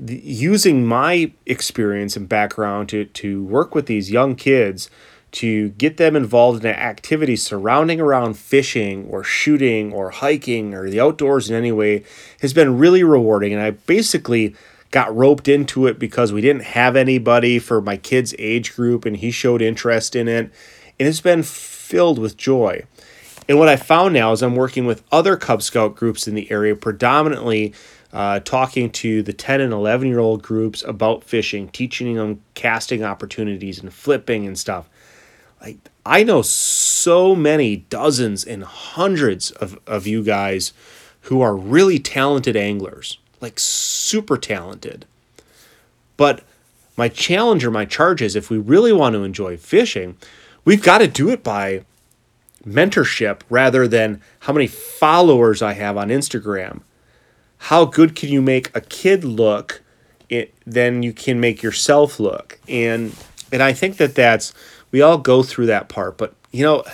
the, 0.00 0.16
using 0.16 0.84
my 0.84 1.30
experience 1.46 2.16
and 2.16 2.28
background 2.28 2.88
to 2.88 3.04
to 3.04 3.44
work 3.44 3.74
with 3.74 3.86
these 3.86 4.10
young 4.10 4.34
kids 4.34 4.90
to 5.32 5.70
get 5.70 5.96
them 5.96 6.16
involved 6.16 6.64
in 6.64 6.70
activities 6.70 7.44
surrounding 7.44 8.00
around 8.00 8.34
fishing 8.34 9.06
or 9.06 9.22
shooting 9.22 9.92
or 9.92 10.10
hiking 10.10 10.74
or 10.74 10.90
the 10.90 11.00
outdoors 11.00 11.48
in 11.48 11.56
any 11.56 11.72
way 11.72 12.04
has 12.40 12.52
been 12.52 12.78
really 12.78 13.04
rewarding. 13.04 13.52
And 13.52 13.62
I 13.62 13.70
basically 13.70 14.54
got 14.90 15.14
roped 15.14 15.46
into 15.46 15.86
it 15.86 15.98
because 15.98 16.32
we 16.32 16.40
didn't 16.40 16.64
have 16.64 16.96
anybody 16.96 17.58
for 17.58 17.80
my 17.80 17.96
kid's 17.96 18.34
age 18.38 18.74
group 18.74 19.04
and 19.04 19.16
he 19.16 19.30
showed 19.30 19.62
interest 19.62 20.16
in 20.16 20.26
it. 20.26 20.50
And 20.98 21.08
it's 21.08 21.20
been 21.20 21.44
filled 21.44 22.18
with 22.18 22.36
joy. 22.36 22.84
And 23.48 23.58
what 23.58 23.68
I 23.68 23.76
found 23.76 24.14
now 24.14 24.32
is 24.32 24.42
I'm 24.42 24.56
working 24.56 24.84
with 24.84 25.02
other 25.10 25.36
Cub 25.36 25.62
Scout 25.62 25.96
groups 25.96 26.28
in 26.28 26.34
the 26.34 26.50
area, 26.50 26.74
predominantly 26.74 27.72
uh, 28.12 28.40
talking 28.40 28.90
to 28.90 29.22
the 29.22 29.32
10 29.32 29.60
and 29.60 29.72
11 29.72 30.08
year 30.08 30.18
old 30.18 30.42
groups 30.42 30.82
about 30.84 31.22
fishing, 31.22 31.68
teaching 31.68 32.14
them 32.14 32.42
casting 32.54 33.04
opportunities 33.04 33.80
and 33.80 33.92
flipping 33.92 34.46
and 34.46 34.58
stuff 34.58 34.88
like 35.60 35.78
I 36.06 36.22
know 36.24 36.42
so 36.42 37.34
many 37.34 37.76
dozens 37.76 38.44
and 38.44 38.64
hundreds 38.64 39.50
of, 39.52 39.78
of 39.86 40.06
you 40.06 40.22
guys 40.22 40.72
who 41.22 41.40
are 41.40 41.56
really 41.56 41.98
talented 41.98 42.56
anglers, 42.56 43.18
like 43.40 43.58
super 43.58 44.36
talented. 44.38 45.04
But 46.16 46.42
my 46.96 47.08
challenge 47.08 47.64
or 47.64 47.70
my 47.70 47.84
charge 47.84 48.22
is 48.22 48.36
if 48.36 48.50
we 48.50 48.58
really 48.58 48.92
want 48.92 49.14
to 49.14 49.24
enjoy 49.24 49.56
fishing, 49.56 50.16
we've 50.64 50.82
got 50.82 50.98
to 50.98 51.08
do 51.08 51.28
it 51.30 51.42
by 51.42 51.84
mentorship 52.64 53.40
rather 53.48 53.88
than 53.88 54.20
how 54.40 54.52
many 54.52 54.66
followers 54.66 55.62
I 55.62 55.74
have 55.74 55.96
on 55.96 56.08
Instagram. 56.08 56.80
How 57.64 57.84
good 57.84 58.16
can 58.16 58.30
you 58.30 58.42
make 58.42 58.74
a 58.74 58.80
kid 58.80 59.24
look? 59.24 59.82
It, 60.28 60.54
then 60.64 61.02
you 61.02 61.12
can 61.12 61.40
make 61.40 61.62
yourself 61.62 62.20
look. 62.20 62.58
And 62.68 63.14
and 63.52 63.62
I 63.62 63.72
think 63.72 63.96
that 63.96 64.14
that's 64.14 64.54
we 64.90 65.02
all 65.02 65.18
go 65.18 65.42
through 65.42 65.66
that 65.66 65.88
part. 65.88 66.16
But 66.16 66.34
you 66.50 66.64
know, 66.64 66.84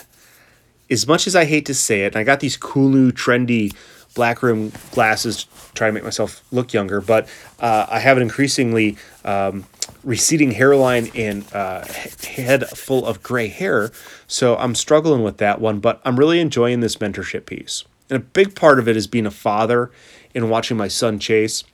as 0.90 1.06
much 1.06 1.26
as 1.26 1.34
I 1.34 1.44
hate 1.44 1.66
to 1.66 1.74
say 1.74 2.04
it, 2.04 2.14
and 2.14 2.16
I 2.16 2.24
got 2.24 2.40
these 2.40 2.56
cool 2.56 2.88
new 2.88 3.12
trendy 3.12 3.74
black 4.14 4.42
rim 4.42 4.72
glasses 4.92 5.46
trying 5.74 5.90
to 5.90 5.94
make 5.94 6.04
myself 6.04 6.42
look 6.50 6.72
younger, 6.72 7.00
but 7.00 7.28
uh, 7.60 7.86
I 7.88 7.98
have 8.00 8.16
an 8.16 8.22
increasingly 8.22 8.96
um, 9.24 9.66
receding 10.02 10.52
hairline 10.52 11.10
and 11.14 11.44
uh, 11.52 11.84
head 12.24 12.66
full 12.68 13.04
of 13.06 13.22
gray 13.22 13.48
hair. 13.48 13.92
So 14.26 14.56
I'm 14.56 14.74
struggling 14.74 15.22
with 15.22 15.36
that 15.38 15.60
one, 15.60 15.80
but 15.80 16.00
I'm 16.04 16.18
really 16.18 16.40
enjoying 16.40 16.80
this 16.80 16.96
mentorship 16.96 17.46
piece. 17.46 17.84
And 18.08 18.16
a 18.16 18.20
big 18.20 18.54
part 18.54 18.78
of 18.78 18.88
it 18.88 18.96
is 18.96 19.06
being 19.06 19.26
a 19.26 19.30
father 19.30 19.90
and 20.34 20.48
watching 20.48 20.76
my 20.76 20.88
son 20.88 21.18
Chase, 21.18 21.64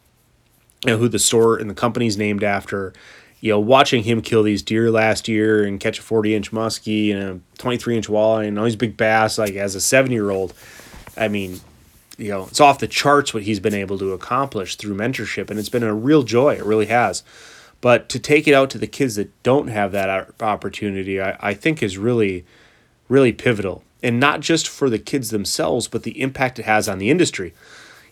you 0.85 0.93
know, 0.93 0.99
who 0.99 1.09
the 1.09 1.19
store 1.19 1.57
and 1.57 1.71
the 1.71 1.75
company's 1.75 2.17
named 2.17 2.43
after, 2.43 2.93
you 3.43 3.51
know, 3.51 3.59
watching 3.59 4.05
him 4.05 4.23
kill 4.23 4.45
these 4.45 4.63
deer 4.63 4.89
last 4.89 5.27
year 5.27 5.65
and 5.65 5.81
catch 5.81 5.99
a 5.99 6.03
40 6.03 6.37
inch 6.37 6.53
muskie 6.53 7.13
and 7.13 7.23
a 7.23 7.59
23 7.59 7.97
inch 7.97 8.07
walleye 8.07 8.47
and 8.47 8.57
all 8.57 8.65
these 8.65 8.77
big 8.77 8.97
bass, 8.97 9.37
like 9.37 9.55
as 9.57 9.75
a 9.75 9.81
seven 9.81 10.13
year 10.13 10.31
old, 10.31 10.55
I 11.17 11.27
mean, 11.27 11.61
you 12.17 12.29
know, 12.29 12.45
it's 12.45 12.61
off 12.61 12.79
the 12.79 12.87
charts 12.87 13.35
what 13.35 13.43
he's 13.43 13.59
been 13.59 13.75
able 13.75 13.99
to 13.99 14.13
accomplish 14.13 14.77
through 14.77 14.95
mentorship. 14.95 15.51
And 15.51 15.59
it's 15.59 15.69
been 15.69 15.83
a 15.83 15.93
real 15.93 16.23
joy. 16.23 16.55
It 16.55 16.65
really 16.65 16.87
has. 16.87 17.25
But 17.81 18.09
to 18.11 18.21
take 18.21 18.47
it 18.47 18.55
out 18.55 18.71
to 18.71 18.79
the 18.79 18.87
kids 18.87 19.17
that 19.17 19.43
don't 19.43 19.67
have 19.67 19.91
that 19.91 20.41
opportunity, 20.41 21.21
I, 21.21 21.37
I 21.41 21.55
think 21.55 21.83
is 21.83 21.99
really, 21.99 22.45
really 23.09 23.33
pivotal. 23.33 23.83
And 24.05 24.21
not 24.21 24.39
just 24.39 24.69
for 24.69 24.89
the 24.89 25.01
kids 25.01 25.31
themselves, 25.31 25.89
but 25.89 26.05
the 26.05 26.21
impact 26.21 26.61
it 26.61 26.65
has 26.65 26.89
on 26.89 26.99
the 26.99 27.11
industry. 27.11 27.55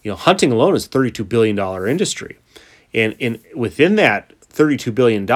You 0.02 0.10
know, 0.10 0.16
hunting 0.16 0.50
alone 0.50 0.74
is 0.74 0.86
a 0.86 0.88
$32 0.88 1.28
billion 1.28 1.56
industry. 1.88 2.38
And, 2.92 3.14
and 3.20 3.38
within 3.54 3.94
that 3.94 4.32
$32 4.52 4.94
billion, 4.94 5.28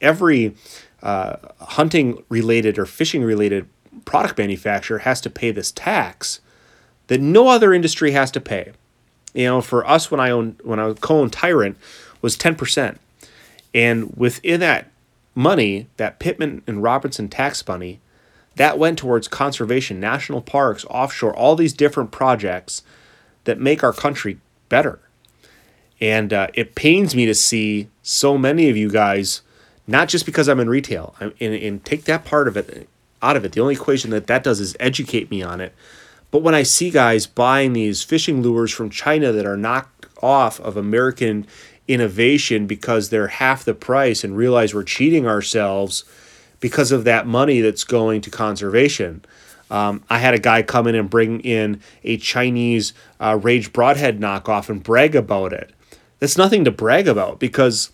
every 0.00 0.54
uh, 1.02 1.36
hunting 1.60 2.22
related 2.28 2.78
or 2.78 2.86
fishing 2.86 3.22
related 3.22 3.68
product 4.04 4.38
manufacturer 4.38 4.98
has 4.98 5.20
to 5.20 5.30
pay 5.30 5.50
this 5.50 5.72
tax 5.72 6.40
that 7.06 7.20
no 7.20 7.48
other 7.48 7.72
industry 7.72 8.12
has 8.12 8.30
to 8.30 8.40
pay. 8.40 8.72
You 9.34 9.44
know, 9.44 9.60
for 9.60 9.86
us 9.86 10.10
when 10.10 10.20
I 10.20 10.30
owned 10.30 10.60
when 10.64 10.80
I 10.80 10.92
co-owned 10.94 11.32
Tyrant 11.32 11.76
was 12.22 12.36
10%. 12.36 12.96
And 13.74 14.16
within 14.16 14.60
that 14.60 14.90
money, 15.34 15.86
that 15.98 16.18
Pittman 16.18 16.62
and 16.66 16.82
Robertson 16.82 17.28
tax 17.28 17.66
money, 17.66 18.00
that 18.56 18.78
went 18.78 18.98
towards 18.98 19.28
conservation, 19.28 20.00
national 20.00 20.42
parks, 20.42 20.84
offshore, 20.90 21.36
all 21.36 21.54
these 21.54 21.72
different 21.72 22.10
projects 22.10 22.82
that 23.44 23.60
make 23.60 23.84
our 23.84 23.92
country 23.92 24.38
better. 24.68 24.98
And 26.00 26.32
uh, 26.32 26.48
it 26.54 26.74
pains 26.74 27.14
me 27.14 27.26
to 27.26 27.34
see 27.34 27.88
so 28.02 28.38
many 28.38 28.70
of 28.70 28.76
you 28.76 28.90
guys, 28.90 29.42
not 29.86 30.08
just 30.08 30.26
because 30.26 30.48
I'm 30.48 30.60
in 30.60 30.68
retail, 30.68 31.14
I'm, 31.20 31.34
and, 31.40 31.54
and 31.54 31.84
take 31.84 32.04
that 32.04 32.24
part 32.24 32.48
of 32.48 32.56
it 32.56 32.88
out 33.20 33.36
of 33.36 33.44
it. 33.44 33.52
The 33.52 33.60
only 33.60 33.74
equation 33.74 34.10
that 34.10 34.26
that 34.28 34.44
does 34.44 34.60
is 34.60 34.76
educate 34.78 35.30
me 35.30 35.42
on 35.42 35.60
it. 35.60 35.74
But 36.30 36.42
when 36.42 36.54
I 36.54 36.62
see 36.62 36.90
guys 36.90 37.26
buying 37.26 37.72
these 37.72 38.02
fishing 38.02 38.42
lures 38.42 38.72
from 38.72 38.90
China 38.90 39.32
that 39.32 39.46
are 39.46 39.56
knocked 39.56 40.06
off 40.22 40.60
of 40.60 40.76
American 40.76 41.46
innovation 41.86 42.66
because 42.66 43.08
they're 43.08 43.28
half 43.28 43.64
the 43.64 43.74
price 43.74 44.22
and 44.22 44.36
realize 44.36 44.74
we're 44.74 44.82
cheating 44.84 45.26
ourselves 45.26 46.04
because 46.60 46.92
of 46.92 47.04
that 47.04 47.26
money 47.26 47.60
that's 47.60 47.84
going 47.84 48.20
to 48.20 48.30
conservation. 48.30 49.24
Um, 49.70 50.02
I 50.10 50.18
had 50.18 50.34
a 50.34 50.38
guy 50.38 50.62
come 50.62 50.86
in 50.86 50.94
and 50.94 51.08
bring 51.08 51.40
in 51.40 51.80
a 52.04 52.18
Chinese 52.18 52.92
uh, 53.20 53.38
Rage 53.40 53.72
Broadhead 53.72 54.20
knockoff 54.20 54.68
and 54.68 54.82
brag 54.82 55.16
about 55.16 55.52
it 55.52 55.72
that's 56.18 56.38
nothing 56.38 56.64
to 56.64 56.70
brag 56.70 57.08
about 57.08 57.38
because 57.38 57.90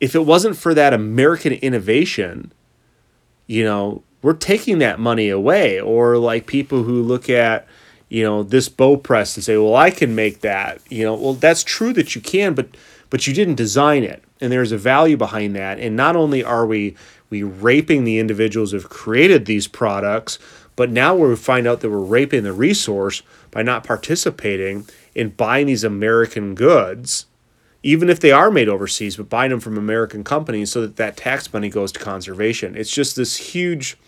if 0.00 0.14
it 0.14 0.26
wasn't 0.26 0.56
for 0.56 0.74
that 0.74 0.92
American 0.92 1.52
innovation, 1.54 2.52
you 3.46 3.64
know, 3.64 4.02
we're 4.22 4.32
taking 4.32 4.78
that 4.78 4.98
money 4.98 5.28
away. 5.28 5.80
Or 5.80 6.16
like 6.16 6.46
people 6.46 6.82
who 6.82 7.02
look 7.02 7.28
at, 7.28 7.66
you 8.08 8.22
know, 8.22 8.42
this 8.42 8.68
bow 8.68 8.96
press 8.96 9.36
and 9.36 9.44
say, 9.44 9.56
well, 9.56 9.76
I 9.76 9.90
can 9.90 10.14
make 10.14 10.40
that. 10.40 10.80
You 10.88 11.04
know, 11.04 11.14
well, 11.14 11.34
that's 11.34 11.62
true 11.62 11.92
that 11.92 12.14
you 12.14 12.20
can, 12.20 12.54
but 12.54 12.68
but 13.10 13.26
you 13.26 13.34
didn't 13.34 13.54
design 13.54 14.02
it. 14.02 14.24
And 14.40 14.50
there's 14.50 14.72
a 14.72 14.78
value 14.78 15.16
behind 15.16 15.54
that. 15.54 15.78
And 15.78 15.94
not 15.94 16.16
only 16.16 16.42
are 16.42 16.66
we 16.66 16.96
we 17.30 17.42
raping 17.42 18.04
the 18.04 18.18
individuals 18.18 18.72
who've 18.72 18.88
created 18.88 19.44
these 19.44 19.68
products, 19.68 20.38
but 20.76 20.90
now 20.90 21.14
we 21.14 21.36
find 21.36 21.66
out 21.66 21.80
that 21.80 21.90
we're 21.90 21.98
raping 21.98 22.42
the 22.42 22.52
resource 22.52 23.22
by 23.50 23.62
not 23.62 23.84
participating 23.84 24.86
in 25.14 25.30
buying 25.30 25.66
these 25.66 25.84
American 25.84 26.54
goods, 26.54 27.26
even 27.84 28.08
if 28.08 28.18
they 28.18 28.32
are 28.32 28.50
made 28.50 28.68
overseas, 28.68 29.18
but 29.18 29.28
buying 29.28 29.50
them 29.50 29.60
from 29.60 29.76
American 29.76 30.24
companies 30.24 30.72
so 30.72 30.80
that 30.80 30.96
that 30.96 31.18
tax 31.18 31.52
money 31.52 31.68
goes 31.68 31.92
to 31.92 32.00
conservation. 32.00 32.74
It's 32.74 32.90
just 32.90 33.14
this 33.14 33.36
huge 33.36 33.98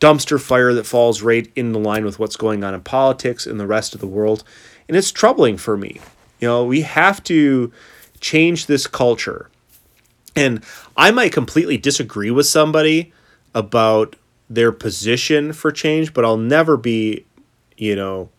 dumpster 0.00 0.40
fire 0.40 0.74
that 0.74 0.84
falls 0.84 1.22
right 1.22 1.50
in 1.54 1.70
the 1.70 1.78
line 1.78 2.04
with 2.04 2.18
what's 2.18 2.36
going 2.36 2.64
on 2.64 2.74
in 2.74 2.80
politics 2.80 3.46
in 3.46 3.58
the 3.58 3.66
rest 3.66 3.94
of 3.94 4.00
the 4.00 4.08
world. 4.08 4.42
And 4.88 4.96
it's 4.96 5.12
troubling 5.12 5.56
for 5.56 5.76
me. 5.76 6.00
You 6.40 6.48
know, 6.48 6.64
we 6.64 6.80
have 6.80 7.22
to 7.24 7.72
change 8.20 8.66
this 8.66 8.88
culture. 8.88 9.48
And 10.34 10.64
I 10.96 11.12
might 11.12 11.32
completely 11.32 11.78
disagree 11.78 12.32
with 12.32 12.46
somebody 12.46 13.12
about 13.54 14.16
their 14.50 14.72
position 14.72 15.52
for 15.52 15.70
change, 15.70 16.12
but 16.12 16.24
I'll 16.24 16.36
never 16.36 16.76
be, 16.76 17.24
you 17.76 17.94
know, 17.94 18.30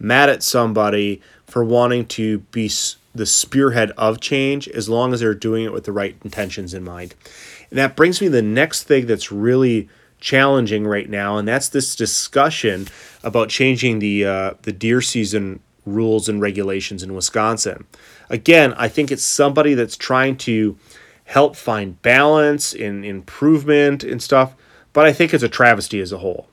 mad 0.00 0.30
at 0.30 0.42
somebody 0.42 1.22
for 1.46 1.62
wanting 1.62 2.06
to 2.06 2.40
be 2.50 2.68
the 3.18 3.26
spearhead 3.26 3.90
of 3.98 4.20
change 4.20 4.66
as 4.68 4.88
long 4.88 5.12
as 5.12 5.20
they're 5.20 5.34
doing 5.34 5.64
it 5.64 5.72
with 5.72 5.84
the 5.84 5.92
right 5.92 6.16
intentions 6.24 6.72
in 6.72 6.82
mind. 6.82 7.14
And 7.70 7.78
that 7.78 7.96
brings 7.96 8.20
me 8.20 8.28
the 8.28 8.42
next 8.42 8.84
thing 8.84 9.06
that's 9.06 9.30
really 9.30 9.88
challenging 10.20 10.86
right 10.86 11.08
now, 11.08 11.36
and 11.36 11.46
that's 11.46 11.68
this 11.68 11.94
discussion 11.94 12.88
about 13.22 13.50
changing 13.50 13.98
the 13.98 14.24
uh, 14.24 14.54
the 14.62 14.72
deer 14.72 15.00
season 15.00 15.60
rules 15.84 16.28
and 16.28 16.40
regulations 16.40 17.02
in 17.02 17.14
Wisconsin. 17.14 17.86
Again, 18.28 18.74
I 18.74 18.88
think 18.88 19.10
it's 19.10 19.22
somebody 19.22 19.74
that's 19.74 19.96
trying 19.96 20.36
to 20.38 20.76
help 21.24 21.56
find 21.56 22.00
balance 22.02 22.72
and 22.74 23.04
improvement 23.04 24.02
and 24.02 24.22
stuff, 24.22 24.54
but 24.92 25.06
I 25.06 25.12
think 25.12 25.32
it's 25.32 25.44
a 25.44 25.48
travesty 25.48 26.00
as 26.00 26.12
a 26.12 26.18
whole. 26.18 26.48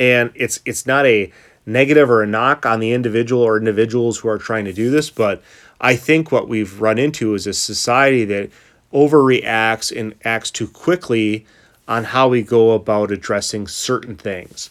And 0.00 0.32
it's 0.34 0.60
it's 0.64 0.86
not 0.86 1.06
a 1.06 1.32
negative 1.66 2.08
or 2.10 2.22
a 2.22 2.26
knock 2.26 2.64
on 2.64 2.80
the 2.80 2.92
individual 2.92 3.42
or 3.42 3.58
individuals 3.58 4.18
who 4.18 4.28
are 4.28 4.38
trying 4.38 4.64
to 4.64 4.72
do 4.72 4.90
this, 4.90 5.10
but 5.10 5.42
I 5.80 5.96
think 5.96 6.32
what 6.32 6.48
we've 6.48 6.80
run 6.80 6.98
into 6.98 7.34
is 7.34 7.46
a 7.46 7.52
society 7.52 8.24
that 8.24 8.50
overreacts 8.92 9.96
and 9.96 10.14
acts 10.24 10.50
too 10.50 10.68
quickly 10.68 11.46
on 11.88 12.04
how 12.04 12.28
we 12.28 12.42
go 12.42 12.72
about 12.72 13.10
addressing 13.10 13.68
certain 13.68 14.16
things. 14.16 14.70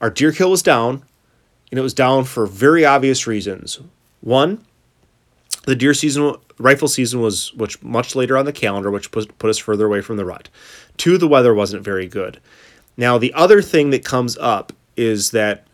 Our 0.00 0.10
deer 0.10 0.32
kill 0.32 0.50
was 0.50 0.62
down, 0.62 1.02
and 1.70 1.78
it 1.78 1.82
was 1.82 1.94
down 1.94 2.24
for 2.24 2.46
very 2.46 2.84
obvious 2.84 3.26
reasons. 3.26 3.80
One, 4.20 4.64
the 5.66 5.74
deer 5.74 5.94
season, 5.94 6.34
rifle 6.58 6.88
season 6.88 7.20
was 7.20 7.52
which 7.54 7.82
much 7.82 8.14
later 8.14 8.36
on 8.36 8.44
the 8.44 8.52
calendar, 8.52 8.90
which 8.90 9.10
put, 9.10 9.36
put 9.38 9.50
us 9.50 9.58
further 9.58 9.86
away 9.86 10.00
from 10.00 10.16
the 10.16 10.24
rut. 10.24 10.48
Two, 10.96 11.18
the 11.18 11.28
weather 11.28 11.54
wasn't 11.54 11.82
very 11.82 12.06
good. 12.06 12.38
Now, 12.96 13.18
the 13.18 13.32
other 13.34 13.62
thing 13.62 13.90
that 13.90 14.04
comes 14.04 14.36
up 14.38 14.72
is 14.96 15.32
that 15.32 15.66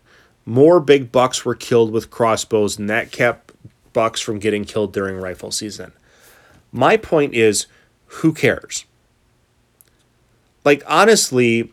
more 0.45 0.79
big 0.79 1.11
bucks 1.11 1.45
were 1.45 1.55
killed 1.55 1.91
with 1.91 2.09
crossbows, 2.09 2.79
and 2.79 2.89
that 2.89 3.11
kept 3.11 3.40
bucks 3.93 4.21
from 4.21 4.39
getting 4.39 4.65
killed 4.65 4.93
during 4.93 5.17
rifle 5.17 5.51
season. 5.51 5.91
My 6.71 6.97
point 6.97 7.33
is, 7.33 7.67
who 8.05 8.33
cares? 8.33 8.85
like 10.63 10.83
honestly, 10.87 11.71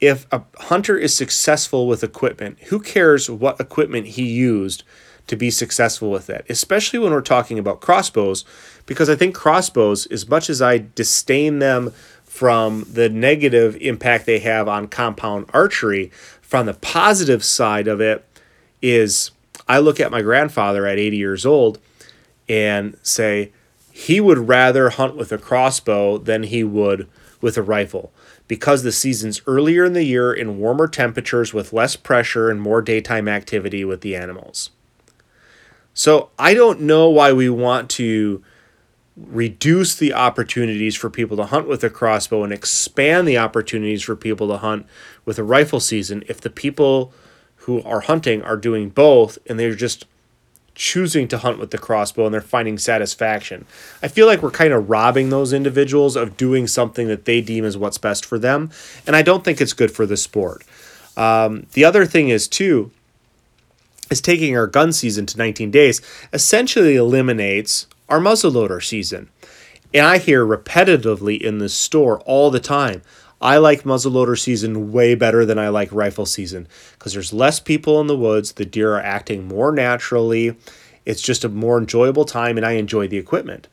if 0.00 0.26
a 0.32 0.42
hunter 0.58 0.96
is 0.96 1.16
successful 1.16 1.86
with 1.86 2.04
equipment, 2.04 2.58
who 2.64 2.80
cares 2.80 3.30
what 3.30 3.60
equipment 3.60 4.08
he 4.08 4.26
used 4.26 4.84
to 5.26 5.36
be 5.36 5.50
successful 5.50 6.10
with 6.10 6.28
it? 6.28 6.44
Especially 6.48 6.98
when 6.98 7.12
we're 7.12 7.22
talking 7.22 7.58
about 7.58 7.80
crossbows, 7.80 8.44
because 8.84 9.08
I 9.08 9.16
think 9.16 9.34
crossbows, 9.34 10.06
as 10.06 10.28
much 10.28 10.50
as 10.50 10.60
I 10.60 10.84
disdain 10.94 11.58
them 11.58 11.92
from 12.24 12.86
the 12.92 13.08
negative 13.08 13.76
impact 13.80 14.26
they 14.26 14.40
have 14.40 14.68
on 14.68 14.88
compound 14.88 15.46
archery, 15.52 16.10
from 16.42 16.66
the 16.66 16.74
positive 16.74 17.44
side 17.44 17.88
of 17.88 18.00
it 18.00 18.24
is 18.82 19.30
I 19.68 19.78
look 19.78 20.00
at 20.00 20.10
my 20.10 20.22
grandfather 20.22 20.86
at 20.86 20.98
80 20.98 21.16
years 21.16 21.46
old 21.46 21.78
and 22.48 22.96
say 23.02 23.52
he 23.90 24.20
would 24.20 24.48
rather 24.48 24.90
hunt 24.90 25.16
with 25.16 25.32
a 25.32 25.38
crossbow 25.38 26.18
than 26.18 26.44
he 26.44 26.62
would 26.62 27.08
with 27.40 27.56
a 27.56 27.62
rifle 27.62 28.12
because 28.48 28.82
the 28.82 28.92
season's 28.92 29.40
earlier 29.46 29.84
in 29.84 29.92
the 29.92 30.04
year 30.04 30.32
in 30.32 30.58
warmer 30.58 30.86
temperatures 30.86 31.52
with 31.52 31.72
less 31.72 31.96
pressure 31.96 32.50
and 32.50 32.60
more 32.60 32.80
daytime 32.80 33.28
activity 33.28 33.84
with 33.84 34.02
the 34.02 34.14
animals. 34.14 34.70
So 35.94 36.30
I 36.38 36.54
don't 36.54 36.82
know 36.82 37.08
why 37.08 37.32
we 37.32 37.48
want 37.48 37.90
to 37.90 38.42
reduce 39.16 39.96
the 39.96 40.12
opportunities 40.12 40.94
for 40.94 41.08
people 41.08 41.38
to 41.38 41.46
hunt 41.46 41.66
with 41.66 41.82
a 41.82 41.88
crossbow 41.88 42.44
and 42.44 42.52
expand 42.52 43.26
the 43.26 43.38
opportunities 43.38 44.02
for 44.02 44.14
people 44.14 44.46
to 44.48 44.58
hunt 44.58 44.86
with 45.24 45.38
a 45.38 45.44
rifle 45.44 45.80
season 45.80 46.22
if 46.28 46.40
the 46.40 46.50
people 46.50 47.14
who 47.66 47.82
are 47.82 48.00
hunting 48.00 48.42
are 48.42 48.56
doing 48.56 48.88
both 48.88 49.38
and 49.46 49.58
they're 49.58 49.74
just 49.74 50.06
choosing 50.76 51.26
to 51.26 51.38
hunt 51.38 51.58
with 51.58 51.72
the 51.72 51.78
crossbow 51.78 52.26
and 52.26 52.32
they're 52.32 52.40
finding 52.40 52.78
satisfaction. 52.78 53.66
I 54.02 54.08
feel 54.08 54.26
like 54.26 54.40
we're 54.40 54.52
kind 54.52 54.72
of 54.72 54.88
robbing 54.88 55.30
those 55.30 55.52
individuals 55.52 56.14
of 56.14 56.36
doing 56.36 56.68
something 56.68 57.08
that 57.08 57.24
they 57.24 57.40
deem 57.40 57.64
as 57.64 57.76
what's 57.76 57.98
best 57.98 58.24
for 58.24 58.38
them, 58.38 58.70
and 59.04 59.16
I 59.16 59.22
don't 59.22 59.42
think 59.42 59.60
it's 59.60 59.72
good 59.72 59.90
for 59.90 60.06
the 60.06 60.16
sport. 60.16 60.64
Um, 61.16 61.66
the 61.72 61.84
other 61.84 62.06
thing 62.06 62.28
is 62.28 62.46
too 62.46 62.92
is 64.10 64.20
taking 64.20 64.56
our 64.56 64.68
gun 64.68 64.92
season 64.92 65.26
to 65.26 65.38
19 65.38 65.72
days 65.72 66.00
essentially 66.32 66.94
eliminates 66.94 67.88
our 68.08 68.20
muzzleloader 68.20 68.80
season. 68.84 69.28
And 69.92 70.06
I 70.06 70.18
hear 70.18 70.46
repetitively 70.46 71.40
in 71.40 71.58
the 71.58 71.68
store 71.68 72.20
all 72.20 72.50
the 72.52 72.60
time, 72.60 73.02
I 73.40 73.58
like 73.58 73.82
muzzleloader 73.82 74.38
season 74.38 74.92
way 74.92 75.14
better 75.14 75.44
than 75.44 75.58
I 75.58 75.68
like 75.68 75.92
rifle 75.92 76.26
season 76.26 76.66
because 76.92 77.12
there's 77.12 77.32
less 77.32 77.60
people 77.60 78.00
in 78.00 78.06
the 78.06 78.16
woods. 78.16 78.52
The 78.52 78.64
deer 78.64 78.94
are 78.94 79.02
acting 79.02 79.46
more 79.46 79.72
naturally. 79.72 80.56
It's 81.04 81.20
just 81.20 81.44
a 81.44 81.48
more 81.48 81.78
enjoyable 81.78 82.24
time, 82.24 82.56
and 82.56 82.66
I 82.66 82.72
enjoy 82.72 83.08
the 83.08 83.18
equipment. 83.18 83.68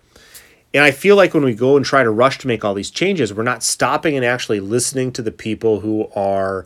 And 0.74 0.84
I 0.84 0.92
feel 0.92 1.16
like 1.16 1.34
when 1.34 1.44
we 1.44 1.54
go 1.54 1.78
and 1.78 1.86
try 1.86 2.04
to 2.04 2.10
rush 2.10 2.40
to 2.40 2.48
make 2.48 2.66
all 2.66 2.74
these 2.74 2.92
changes, 2.92 3.34
we're 3.34 3.44
not 3.44 3.64
stopping 3.64 4.16
and 4.16 4.26
actually 4.26 4.60
listening 4.60 5.12
to 5.14 5.22
the 5.22 5.32
people 5.32 5.80
who 5.80 6.10
are 6.16 6.66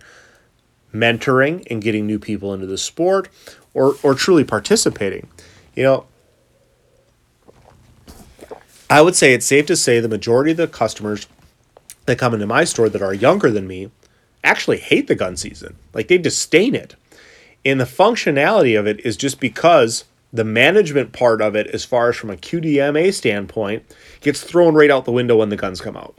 mentoring 0.94 1.66
and 1.70 1.82
getting 1.82 2.08
new 2.08 2.18
people 2.18 2.54
into 2.54 2.66
the 2.66 2.78
sport 2.78 3.30
or, 3.74 3.96
or 4.04 4.14
truly 4.14 4.44
participating. 4.44 5.28
You 5.76 5.84
know, 5.84 6.06
I 8.90 9.02
would 9.02 9.16
say 9.16 9.34
it's 9.34 9.46
safe 9.46 9.66
to 9.68 9.76
say 9.76 10.00
the 10.00 10.08
majority 10.08 10.52
of 10.52 10.58
the 10.58 10.68
customers 10.68 11.28
that 12.08 12.18
come 12.18 12.34
into 12.34 12.48
my 12.48 12.64
store 12.64 12.90
that 12.90 13.02
are 13.02 13.14
younger 13.14 13.52
than 13.52 13.68
me 13.68 13.92
actually 14.44 14.78
hate 14.78 15.08
the 15.08 15.16
gun 15.16 15.38
season. 15.38 15.76
Like 15.94 16.08
they 16.08 16.18
disdain 16.18 16.74
it. 16.74 16.96
And 17.64 17.80
the 17.80 17.86
functionality 17.86 18.80
of 18.80 18.88
it 18.88 19.06
is 19.06 19.18
just 19.18 19.40
because 19.40 20.06
the 20.34 20.44
management 20.44 21.14
part 21.14 21.42
of 21.42 21.56
it, 21.56 21.68
as 21.68 21.86
far 21.86 22.10
as 22.10 22.16
from 22.16 22.30
a 22.30 22.38
QDMA 22.38 23.14
standpoint, 23.14 23.84
gets 24.22 24.42
thrown 24.42 24.74
right 24.74 24.92
out 24.92 25.06
the 25.06 25.12
window 25.12 25.38
when 25.38 25.50
the 25.50 25.56
guns 25.56 25.82
come 25.82 25.98
out. 25.98 26.16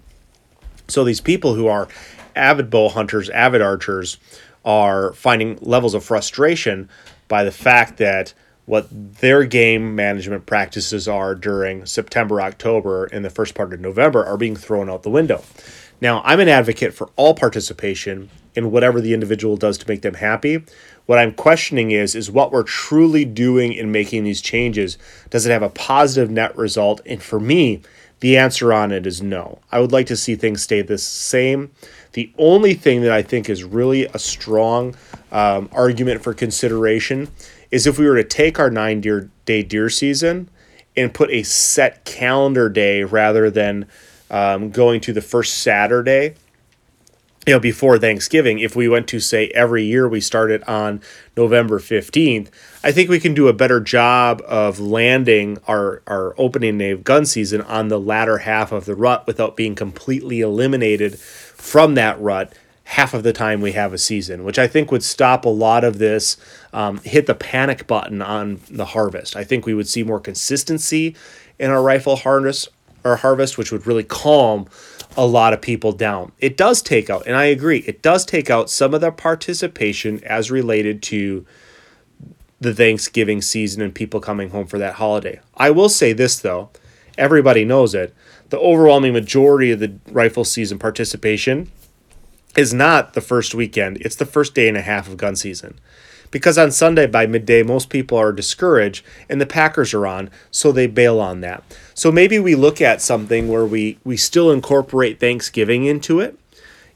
So 0.88 1.05
these 1.05 1.20
people 1.20 1.55
who 1.55 1.66
are 1.66 1.88
avid 2.37 2.70
bow 2.70 2.88
hunters, 2.88 3.29
avid 3.31 3.62
archers, 3.62 4.18
are 4.64 5.12
finding 5.14 5.59
levels 5.61 5.94
of 5.94 6.05
frustration 6.05 6.88
by 7.29 7.44
the 7.44 7.51
fact 7.51 7.98
that 7.98 8.35
what 8.69 8.87
their 8.91 9.45
game 9.45 9.97
management 9.97 10.45
practices 10.45 11.09
are 11.09 11.35
during 11.35 11.87
September, 11.87 12.43
October, 12.43 13.07
and 13.07 13.25
the 13.25 13.31
first 13.31 13.55
part 13.55 13.73
of 13.73 13.81
November 13.81 14.23
are 14.23 14.37
being 14.37 14.55
thrown 14.55 14.91
out 14.91 15.03
the 15.03 15.11
window. 15.11 15.43
Now, 16.03 16.21
I'm 16.23 16.39
an 16.39 16.49
advocate 16.49 16.93
for 16.93 17.09
all 17.17 17.35
participation 17.35 18.29
in 18.55 18.71
whatever 18.71 19.01
the 19.01 19.15
individual 19.15 19.57
does 19.57 19.79
to 19.79 19.89
make 19.89 20.03
them 20.03 20.15
happy. 20.15 20.63
What 21.07 21.19
I'm 21.19 21.33
questioning 21.33 21.93
is 21.93 22.15
is 22.15 22.31
what 22.31 22.53
we're 22.53 22.63
truly 22.63 23.25
doing 23.25 23.73
in 23.73 23.91
making 23.91 24.25
these 24.25 24.43
changes. 24.43 24.99
Does 25.31 25.47
it 25.47 25.51
have 25.51 25.63
a 25.63 25.71
positive 25.71 26.31
net 26.31 26.55
result? 26.55 27.01
And 27.07 27.23
for 27.23 27.41
me, 27.41 27.81
the 28.21 28.37
answer 28.37 28.73
on 28.73 28.93
it 28.93 29.07
is 29.07 29.23
no. 29.23 29.61
I 29.73 29.81
would 29.81 29.93
like 29.93 30.07
to 30.09 30.17
see 30.17 30.37
things 30.37 30.63
stay 30.63 30.83
the 30.83 30.99
same. 30.99 31.71
The 32.13 32.31
only 32.37 32.75
thing 32.75 33.01
that 33.01 33.13
I 33.13 33.23
think 33.23 33.49
is 33.49 33.65
really 33.65 34.07
a 34.07 34.19
strong 34.19 34.95
um, 35.33 35.71
argument 35.73 36.23
for 36.23 36.35
consideration 36.35 37.29
is 37.71 37.87
if 37.87 37.99
we 37.99 38.07
were 38.07 38.17
to 38.17 38.25
take 38.25 38.59
our 38.59 38.71
nine 38.71 39.01
deer 39.01 39.31
day 39.45 39.63
deer 39.63 39.89
season 39.89 40.49
and 40.97 41.15
put 41.15 41.31
a 41.31 41.43
set 41.43 42.05
calendar 42.05 42.69
day 42.69 43.05
rather 43.05 43.51
than 43.51 43.87
um, 44.31 44.71
going 44.71 45.01
to 45.01 45.13
the 45.13 45.23
first 45.23 45.59
Saturday 45.59 46.35
you 47.49 47.55
know, 47.55 47.61
before 47.61 47.99
Thanksgiving, 47.99 48.59
if 48.59 48.77
we 48.77 48.89
went 48.89 49.09
to 49.09 49.21
say 49.21 49.49
every 49.55 49.83
year 49.83 50.07
we 50.07 50.21
started 50.21 50.63
on 50.65 51.01
November 51.35 51.79
15th, 51.79 52.49
I 52.85 52.93
think 52.93 53.09
we 53.09 53.19
can 53.19 53.33
do 53.33 53.49
a 53.49 53.55
better 53.55 53.81
job 53.81 54.43
of 54.47 54.79
landing 54.79 55.57
our, 55.67 56.03
our 56.07 56.35
opening 56.37 56.77
day 56.77 56.91
of 56.91 57.05
gun 57.05 57.25
season 57.25 57.63
on 57.63 57.89
the 57.89 57.99
latter 57.99 58.39
half 58.39 58.71
of 58.71 58.85
the 58.85 58.95
rut 58.95 59.27
without 59.27 59.57
being 59.57 59.75
completely 59.75 60.43
eliminated 60.43 61.19
from 61.19 61.95
that 61.95 62.21
rut 62.21 62.53
half 62.88 63.12
of 63.12 63.22
the 63.22 63.35
time 63.35 63.61
we 63.61 63.72
have 63.72 63.92
a 63.92 63.98
season, 63.98 64.44
which 64.44 64.59
I 64.59 64.66
think 64.66 64.90
would 64.90 65.03
stop 65.03 65.44
a 65.44 65.51
lot 65.51 65.85
of 65.85 65.98
this, 65.98 66.38
um, 66.72 66.96
hit 67.05 67.27
the 67.27 67.35
panic 67.35 67.87
button 67.87 68.22
on 68.22 68.61
the 68.70 68.87
harvest. 68.87 69.37
I 69.37 69.44
think 69.44 69.66
we 69.66 69.74
would 69.74 69.87
see 69.87 70.03
more 70.03 70.18
consistency 70.18 71.14
in 71.59 71.70
our 71.70 71.83
rifle 71.83 72.16
harness 72.16 72.66
or 73.05 73.16
harvest, 73.16 73.59
which 73.59 73.70
would 73.70 73.87
really 73.87 74.05
calm 74.05 74.68
a 75.18 75.27
lot 75.27 75.53
of 75.53 75.61
people 75.61 75.92
down. 75.92 76.33
It 76.38 76.57
does 76.57 76.81
take 76.81 77.11
out, 77.11 77.27
and 77.27 77.37
I 77.37 77.44
agree, 77.44 77.81
it 77.81 78.01
does 78.01 78.24
take 78.24 78.48
out 78.48 78.70
some 78.70 78.94
of 78.94 79.03
the 79.03 79.12
participation 79.12 80.24
as 80.24 80.51
related 80.51 81.03
to 81.05 81.44
the 82.59 82.74
Thanksgiving 82.74 83.42
season 83.42 83.83
and 83.83 83.94
people 83.94 84.18
coming 84.18 84.48
home 84.48 84.66
for 84.66 84.79
that 84.79 84.94
holiday. 84.94 85.40
I 85.55 85.72
will 85.72 85.90
say 85.90 86.14
this 86.14 86.38
though, 86.38 86.70
everybody 87.18 87.66
knows 87.66 87.94
it. 87.94 88.14
The 88.48 88.59
overwhelming 88.59 89.12
majority 89.12 89.72
of 89.72 89.81
the 89.81 89.92
rifle 90.11 90.42
season 90.42 90.79
participation 90.79 91.70
is 92.57 92.75
not 92.75 93.15
the 93.15 93.21
first 93.21 93.55
weekend, 93.55 93.99
it's 93.99 94.17
the 94.17 94.27
first 94.27 94.55
day 94.55 94.69
and 94.69 94.77
a 94.77 94.83
half 94.83 95.09
of 95.09 95.17
gun 95.17 95.37
season 95.37 95.79
because 96.31 96.59
on 96.59 96.71
Sunday 96.71 97.07
by 97.07 97.27
midday, 97.27 97.63
most 97.63 97.89
people 97.89 98.19
are 98.19 98.33
discouraged 98.33 99.05
and 99.29 99.41
the 99.41 99.47
Packers 99.47 99.95
are 99.95 100.07
on, 100.07 100.31
so 100.51 100.73
they 100.73 100.87
bail 100.87 101.21
on 101.21 101.41
that. 101.41 101.63
So 101.95 102.13
maybe 102.13 102.39
we 102.39 102.55
look 102.55 102.81
at 102.81 103.01
something 103.03 103.49
where 103.49 103.65
we, 103.65 103.99
we 104.05 104.17
still 104.17 104.51
incorporate 104.51 105.21
Thanksgiving 105.21 105.85
into 105.85 106.21
it. 106.21 106.39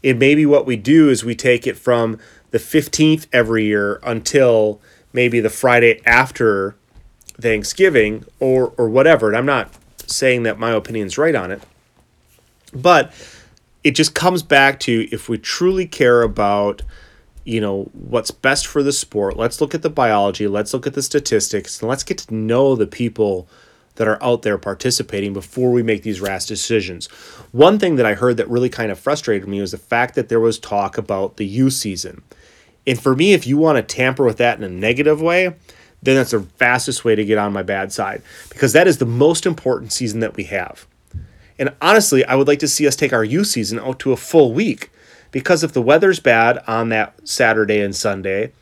And 0.05 0.19
maybe 0.19 0.45
what 0.47 0.67
we 0.67 0.77
do 0.77 1.11
is 1.11 1.25
we 1.25 1.35
take 1.35 1.67
it 1.67 1.79
from 1.79 2.19
the 2.51 2.59
15th 2.59 3.27
every 3.33 3.65
year 3.65 4.01
until 4.03 4.81
maybe 5.13 5.41
the 5.41 5.51
Friday 5.51 6.01
after 6.05 6.75
Thanksgiving 7.41 8.25
or, 8.41 8.73
or 8.77 8.89
whatever. 8.89 9.29
And 9.29 9.37
I'm 9.37 9.47
not 9.47 9.71
saying 10.07 10.43
that 10.43 10.59
my 10.59 10.73
opinion 10.73 11.07
is 11.07 11.17
right 11.17 11.35
on 11.35 11.51
it, 11.51 11.63
but 12.75 13.13
it 13.85 13.93
just 13.93 14.15
comes 14.15 14.43
back 14.43 14.81
to 14.81 15.09
if 15.13 15.29
we 15.29 15.39
truly 15.39 15.87
care 15.87 16.23
about 16.23 16.83
you 17.45 17.61
know 17.61 17.91
what's 17.93 18.31
best 18.31 18.67
for 18.67 18.83
the 18.83 18.93
sport 18.93 19.37
let's 19.37 19.61
look 19.61 19.75
at 19.75 19.83
the 19.83 19.91
biology 19.91 20.47
let's 20.47 20.73
look 20.73 20.87
at 20.87 20.95
the 20.95 21.03
statistics 21.03 21.81
and 21.81 21.89
let's 21.89 22.05
get 22.05 22.19
to 22.19 22.35
know 22.35 22.77
the 22.77 22.87
people 22.87 23.49
that 23.97 24.09
are 24.09 24.23
out 24.23 24.43
there 24.43 24.59
participating 24.59 25.33
before 25.33 25.71
we 25.71 25.83
make 25.83 26.03
these 26.03 26.21
rash 26.21 26.47
decisions. 26.47 27.07
One 27.53 27.79
thing 27.79 27.97
that 27.97 28.07
i 28.07 28.15
heard 28.15 28.37
that 28.39 28.49
really 28.49 28.71
kind 28.71 28.91
of 28.91 28.99
frustrated 28.99 29.49
me 29.49 29.61
was 29.61 29.73
the 29.73 29.79
fact 29.79 30.15
that 30.15 30.29
there 30.29 30.41
was 30.41 30.59
talk 30.59 30.97
about 30.97 31.37
the 31.37 31.47
youth 31.47 31.75
season. 31.75 32.23
And 32.87 33.01
for 33.01 33.15
me 33.15 33.33
if 33.33 33.47
you 33.47 33.59
want 33.59 33.77
to 33.77 33.95
tamper 33.95 34.25
with 34.25 34.39
that 34.39 34.59
in 34.59 34.65
a 34.65 34.69
negative 34.69 35.21
way 35.21 35.55
then 36.05 36.17
that's 36.17 36.33
the 36.33 36.41
fastest 36.41 37.05
way 37.05 37.15
to 37.15 37.25
get 37.25 37.39
on 37.39 37.53
my 37.53 37.63
bad 37.63 37.93
side 37.93 38.23
because 38.49 38.73
that 38.73 38.89
is 38.89 38.99
the 38.99 39.07
most 39.07 39.47
important 39.47 39.93
season 39.93 40.21
that 40.21 40.37
we 40.37 40.45
have 40.45 40.87
and 41.59 41.75
honestly 41.81 42.25
i 42.25 42.35
would 42.35 42.49
like 42.49 42.59
to 42.59 42.69
see 42.69 42.87
us 42.87 42.97
take 42.97 43.13
our 43.13 43.25
youth 43.25 43.47
season 43.47 43.79
out 43.79 43.99
to 43.99 44.13
a 44.13 44.17
full 44.17 44.53
week 44.53 44.91
because 45.33 45.65
if 45.65 45.73
the 45.73 45.83
weather's 45.83 46.21
bad 46.21 46.63
on 46.69 46.91
that 46.91 47.15
Saturday 47.27 47.81
and 47.81 47.97
Sunday, 47.97 48.53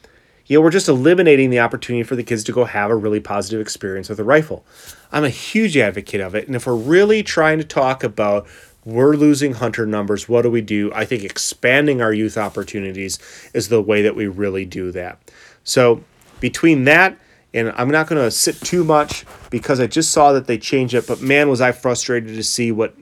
you 0.47 0.57
know, 0.57 0.63
we're 0.63 0.71
just 0.71 0.89
eliminating 0.89 1.51
the 1.51 1.61
opportunity 1.61 2.03
for 2.03 2.17
the 2.17 2.23
kids 2.23 2.43
to 2.45 2.53
go 2.53 2.65
have 2.65 2.91
a 2.91 2.97
really 2.97 3.21
positive 3.21 3.61
experience 3.61 4.09
with 4.09 4.19
a 4.19 4.25
rifle. 4.25 4.65
I'm 5.13 5.25
a 5.25 5.29
huge 5.29 5.77
advocate 5.77 6.21
of 6.21 6.35
it. 6.35 6.47
And 6.47 6.57
if 6.57 6.67
we're 6.67 6.75
really 6.75 7.23
trying 7.23 7.59
to 7.59 7.65
talk 7.65 8.03
about 8.03 8.49
we're 8.85 9.15
losing 9.15 9.55
hunter 9.55 9.85
numbers, 9.85 10.29
what 10.29 10.43
do 10.43 10.51
we 10.51 10.63
do? 10.63 10.91
I 10.95 11.05
think 11.05 11.23
expanding 11.23 12.01
our 12.01 12.15
youth 12.15 12.39
opportunities 12.39 13.19
is 13.53 13.69
the 13.69 13.83
way 13.83 14.01
that 14.03 14.17
we 14.17 14.27
really 14.27 14.65
do 14.65 14.91
that. 14.93 15.19
So 15.65 16.03
between 16.41 16.85
that, 16.85 17.19
and 17.53 17.73
I'm 17.77 17.91
not 17.91 18.07
going 18.07 18.23
to 18.23 18.31
sit 18.31 18.61
too 18.61 18.85
much 18.85 19.25
because 19.51 19.81
I 19.81 19.87
just 19.87 20.11
saw 20.11 20.33
that 20.33 20.47
they 20.47 20.59
changed 20.59 20.95
it, 20.95 21.07
but 21.07 21.21
man, 21.21 21.49
was 21.49 21.61
I 21.61 21.73
frustrated 21.73 22.35
to 22.37 22.45
see 22.45 22.71
what 22.71 22.95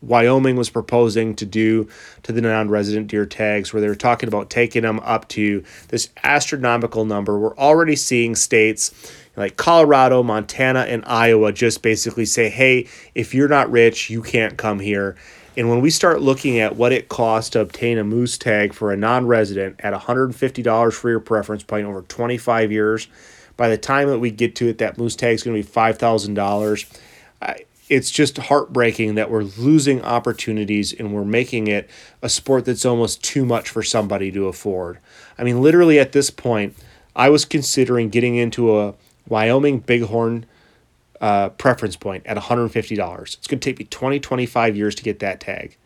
Wyoming 0.00 0.56
was 0.56 0.70
proposing 0.70 1.34
to 1.36 1.46
do 1.46 1.88
to 2.22 2.32
the 2.32 2.40
non 2.40 2.68
resident 2.68 3.08
deer 3.08 3.26
tags, 3.26 3.72
where 3.72 3.80
they 3.80 3.88
were 3.88 3.94
talking 3.94 4.28
about 4.28 4.50
taking 4.50 4.82
them 4.82 5.00
up 5.00 5.28
to 5.30 5.64
this 5.88 6.10
astronomical 6.22 7.04
number. 7.04 7.38
We're 7.38 7.56
already 7.56 7.96
seeing 7.96 8.34
states 8.34 8.92
like 9.36 9.56
Colorado, 9.56 10.22
Montana, 10.22 10.80
and 10.80 11.04
Iowa 11.06 11.52
just 11.52 11.82
basically 11.82 12.26
say, 12.26 12.48
hey, 12.48 12.86
if 13.14 13.34
you're 13.34 13.48
not 13.48 13.70
rich, 13.70 14.10
you 14.10 14.22
can't 14.22 14.56
come 14.56 14.78
here. 14.78 15.16
And 15.56 15.68
when 15.68 15.80
we 15.80 15.90
start 15.90 16.20
looking 16.20 16.58
at 16.58 16.76
what 16.76 16.92
it 16.92 17.08
costs 17.08 17.50
to 17.50 17.60
obtain 17.60 17.98
a 17.98 18.04
moose 18.04 18.36
tag 18.36 18.72
for 18.72 18.92
a 18.92 18.96
non 18.96 19.26
resident 19.26 19.76
at 19.80 19.94
$150 19.94 20.92
for 20.92 21.10
your 21.10 21.20
preference 21.20 21.62
point 21.62 21.86
over 21.86 22.02
25 22.02 22.72
years, 22.72 23.08
by 23.56 23.68
the 23.68 23.78
time 23.78 24.08
that 24.08 24.18
we 24.18 24.30
get 24.30 24.54
to 24.56 24.68
it, 24.68 24.78
that 24.78 24.98
moose 24.98 25.16
tag 25.16 25.34
is 25.34 25.42
going 25.42 25.60
to 25.60 25.66
be 25.66 25.72
$5,000 25.72 26.98
it's 27.88 28.10
just 28.10 28.38
heartbreaking 28.38 29.14
that 29.14 29.30
we're 29.30 29.42
losing 29.42 30.02
opportunities 30.02 30.92
and 30.92 31.12
we're 31.12 31.24
making 31.24 31.66
it 31.66 31.88
a 32.22 32.28
sport 32.28 32.64
that's 32.64 32.86
almost 32.86 33.22
too 33.22 33.44
much 33.44 33.68
for 33.68 33.82
somebody 33.82 34.30
to 34.32 34.48
afford. 34.48 34.98
I 35.38 35.44
mean, 35.44 35.60
literally 35.60 35.98
at 35.98 36.12
this 36.12 36.30
point, 36.30 36.74
I 37.14 37.28
was 37.28 37.44
considering 37.44 38.08
getting 38.08 38.36
into 38.36 38.78
a 38.78 38.94
Wyoming 39.28 39.80
Bighorn 39.80 40.46
uh, 41.20 41.50
preference 41.50 41.96
point 41.96 42.26
at 42.26 42.36
$150. 42.36 43.22
It's 43.22 43.46
going 43.46 43.60
to 43.60 43.70
take 43.70 43.78
me 43.78 43.84
20, 43.84 44.18
25 44.18 44.76
years 44.76 44.94
to 44.94 45.02
get 45.02 45.18
that 45.20 45.40
tag. 45.40 45.76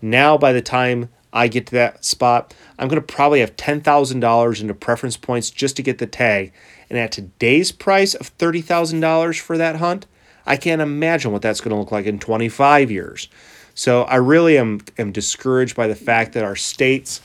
Now, 0.00 0.36
by 0.36 0.52
the 0.52 0.62
time 0.62 1.10
I 1.32 1.48
get 1.48 1.66
to 1.66 1.72
that 1.72 2.04
spot, 2.04 2.54
I'm 2.78 2.88
going 2.88 3.00
to 3.00 3.14
probably 3.14 3.40
have 3.40 3.56
$10,000 3.56 4.60
into 4.60 4.74
preference 4.74 5.16
points 5.16 5.50
just 5.50 5.76
to 5.76 5.82
get 5.82 5.98
the 5.98 6.06
tag. 6.06 6.52
And 6.90 6.98
at 6.98 7.12
today's 7.12 7.72
price 7.72 8.14
of 8.14 8.36
$30,000 8.38 9.40
for 9.40 9.58
that 9.58 9.76
hunt, 9.76 10.06
I 10.46 10.56
can't 10.56 10.82
imagine 10.82 11.32
what 11.32 11.42
that's 11.42 11.60
going 11.60 11.70
to 11.70 11.78
look 11.78 11.92
like 11.92 12.06
in 12.06 12.18
25 12.18 12.90
years. 12.90 13.28
So 13.74 14.02
I 14.02 14.16
really 14.16 14.56
am, 14.58 14.80
am 14.98 15.10
discouraged 15.10 15.74
by 15.74 15.88
the 15.88 15.96
fact 15.96 16.32
that 16.32 16.44
our 16.44 16.56
states 16.56 17.20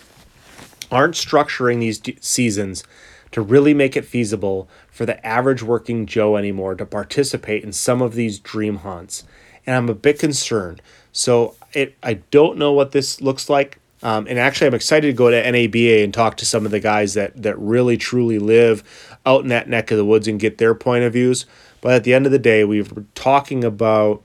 aren't 0.92 1.16
structuring 1.16 1.80
these 1.80 2.02
seasons 2.22 2.84
to 3.32 3.42
really 3.42 3.74
make 3.74 3.96
it 3.96 4.06
feasible 4.06 4.68
for 4.90 5.06
the 5.06 5.24
average 5.26 5.62
working 5.62 6.06
Joe 6.06 6.36
anymore 6.36 6.76
to 6.76 6.86
participate 6.86 7.64
in 7.64 7.72
some 7.72 8.02
of 8.02 8.16
these 8.16 8.40
dream 8.40 8.78
hunts. 8.78 9.24
And 9.66 9.76
I'm 9.76 9.90
a 9.90 9.94
bit 9.94 10.18
concerned. 10.18 10.82
So 11.12 11.56
it, 11.74 11.96
I 12.02 12.16
don't 12.32 12.58
know 12.58 12.72
what 12.72 12.92
this 12.92 13.22
looks 13.22 13.50
like. 13.50 13.80
Um, 14.02 14.28
and 14.28 14.40
actually, 14.40 14.68
I'm 14.68 14.74
excited 14.74 15.08
to 15.08 15.14
go 15.14 15.30
to 15.30 15.52
NABA 15.52 16.04
and 16.04 16.14
talk 16.14 16.38
to 16.38 16.46
some 16.46 16.66
of 16.66 16.72
the 16.72 16.80
guys 16.80 17.16
that, 17.16 17.42
that 17.42 17.58
really 17.60 17.98
truly 17.98 18.40
live 18.40 18.84
out 19.26 19.44
in 19.44 19.50
that 19.50 19.68
neck 19.68 19.92
of 19.92 19.98
the 19.98 20.06
woods 20.06 20.28
and 20.28 20.40
get 20.40 20.58
their 20.58 20.74
point 20.74 21.04
of 21.04 21.14
views. 21.14 21.46
But 21.82 21.94
at 21.94 22.04
the 22.04 22.14
end 22.14 22.26
of 22.26 22.32
the 22.32 22.40
day, 22.40 22.64
we 22.64 22.82
are 22.82 23.06
talking 23.16 23.64
about 23.64 24.24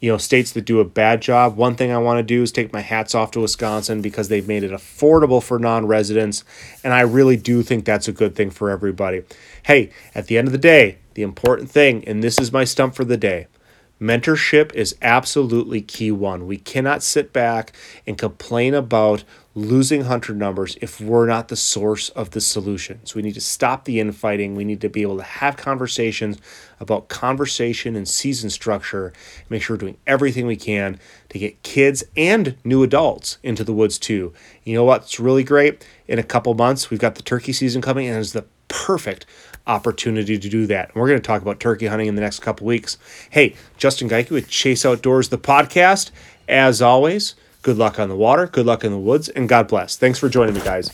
you 0.00 0.10
know 0.10 0.18
states 0.18 0.52
that 0.52 0.64
do 0.64 0.80
a 0.80 0.84
bad 0.84 1.22
job. 1.22 1.56
One 1.56 1.76
thing 1.76 1.92
I 1.92 1.98
want 1.98 2.18
to 2.18 2.22
do 2.22 2.42
is 2.42 2.52
take 2.52 2.72
my 2.72 2.80
hats 2.80 3.14
off 3.14 3.30
to 3.32 3.40
Wisconsin 3.40 4.02
because 4.02 4.28
they've 4.28 4.46
made 4.46 4.64
it 4.64 4.72
affordable 4.72 5.42
for 5.42 5.58
non-residents, 5.58 6.44
and 6.84 6.92
I 6.92 7.02
really 7.02 7.36
do 7.36 7.62
think 7.62 7.84
that's 7.84 8.08
a 8.08 8.12
good 8.12 8.34
thing 8.34 8.50
for 8.50 8.68
everybody. 8.68 9.22
Hey, 9.62 9.90
at 10.14 10.26
the 10.26 10.36
end 10.36 10.48
of 10.48 10.52
the 10.52 10.58
day, 10.58 10.98
the 11.14 11.22
important 11.22 11.70
thing, 11.70 12.06
and 12.06 12.22
this 12.22 12.38
is 12.40 12.52
my 12.52 12.64
stump 12.64 12.94
for 12.94 13.04
the 13.04 13.16
day. 13.16 13.46
Mentorship 14.02 14.74
is 14.74 14.96
absolutely 15.00 15.80
key 15.80 16.10
one. 16.10 16.48
We 16.48 16.56
cannot 16.56 17.04
sit 17.04 17.32
back 17.32 17.72
and 18.04 18.18
complain 18.18 18.74
about 18.74 19.22
losing 19.54 20.02
hunter 20.02 20.34
numbers 20.34 20.76
if 20.80 21.00
we're 21.00 21.26
not 21.26 21.46
the 21.46 21.54
source 21.54 22.08
of 22.08 22.30
the 22.30 22.40
solution. 22.40 22.98
So 23.04 23.14
We 23.14 23.22
need 23.22 23.34
to 23.34 23.40
stop 23.40 23.84
the 23.84 24.00
infighting. 24.00 24.56
We 24.56 24.64
need 24.64 24.80
to 24.80 24.88
be 24.88 25.02
able 25.02 25.18
to 25.18 25.22
have 25.22 25.56
conversations 25.56 26.38
about 26.80 27.06
conversation 27.06 27.94
and 27.94 28.08
season 28.08 28.50
structure. 28.50 29.12
Make 29.48 29.62
sure 29.62 29.76
we're 29.76 29.80
doing 29.80 29.98
everything 30.04 30.48
we 30.48 30.56
can 30.56 30.98
to 31.28 31.38
get 31.38 31.62
kids 31.62 32.02
and 32.16 32.56
new 32.64 32.82
adults 32.82 33.38
into 33.44 33.62
the 33.62 33.72
woods 33.72 34.00
too. 34.00 34.32
You 34.64 34.74
know 34.74 34.84
what's 34.84 35.20
really 35.20 35.44
great? 35.44 35.86
In 36.08 36.18
a 36.18 36.24
couple 36.24 36.52
months, 36.54 36.90
we've 36.90 36.98
got 36.98 37.14
the 37.14 37.22
turkey 37.22 37.52
season 37.52 37.80
coming, 37.80 38.08
and 38.08 38.18
it's 38.18 38.32
the 38.32 38.46
perfect 38.66 39.26
opportunity 39.66 40.38
to 40.38 40.48
do 40.48 40.66
that. 40.66 40.88
And 40.88 40.96
we're 40.96 41.08
going 41.08 41.20
to 41.20 41.26
talk 41.26 41.42
about 41.42 41.60
turkey 41.60 41.86
hunting 41.86 42.08
in 42.08 42.14
the 42.14 42.20
next 42.20 42.40
couple 42.40 42.66
weeks. 42.66 42.98
Hey, 43.30 43.54
Justin 43.76 44.08
Geike 44.08 44.30
with 44.30 44.48
Chase 44.48 44.84
Outdoors, 44.84 45.28
the 45.28 45.38
podcast. 45.38 46.10
As 46.48 46.82
always, 46.82 47.34
good 47.62 47.78
luck 47.78 47.98
on 47.98 48.08
the 48.08 48.16
water, 48.16 48.46
good 48.46 48.66
luck 48.66 48.84
in 48.84 48.90
the 48.90 48.98
woods, 48.98 49.28
and 49.28 49.48
God 49.48 49.68
bless. 49.68 49.96
Thanks 49.96 50.18
for 50.18 50.28
joining 50.28 50.54
me, 50.54 50.60
guys. 50.60 50.90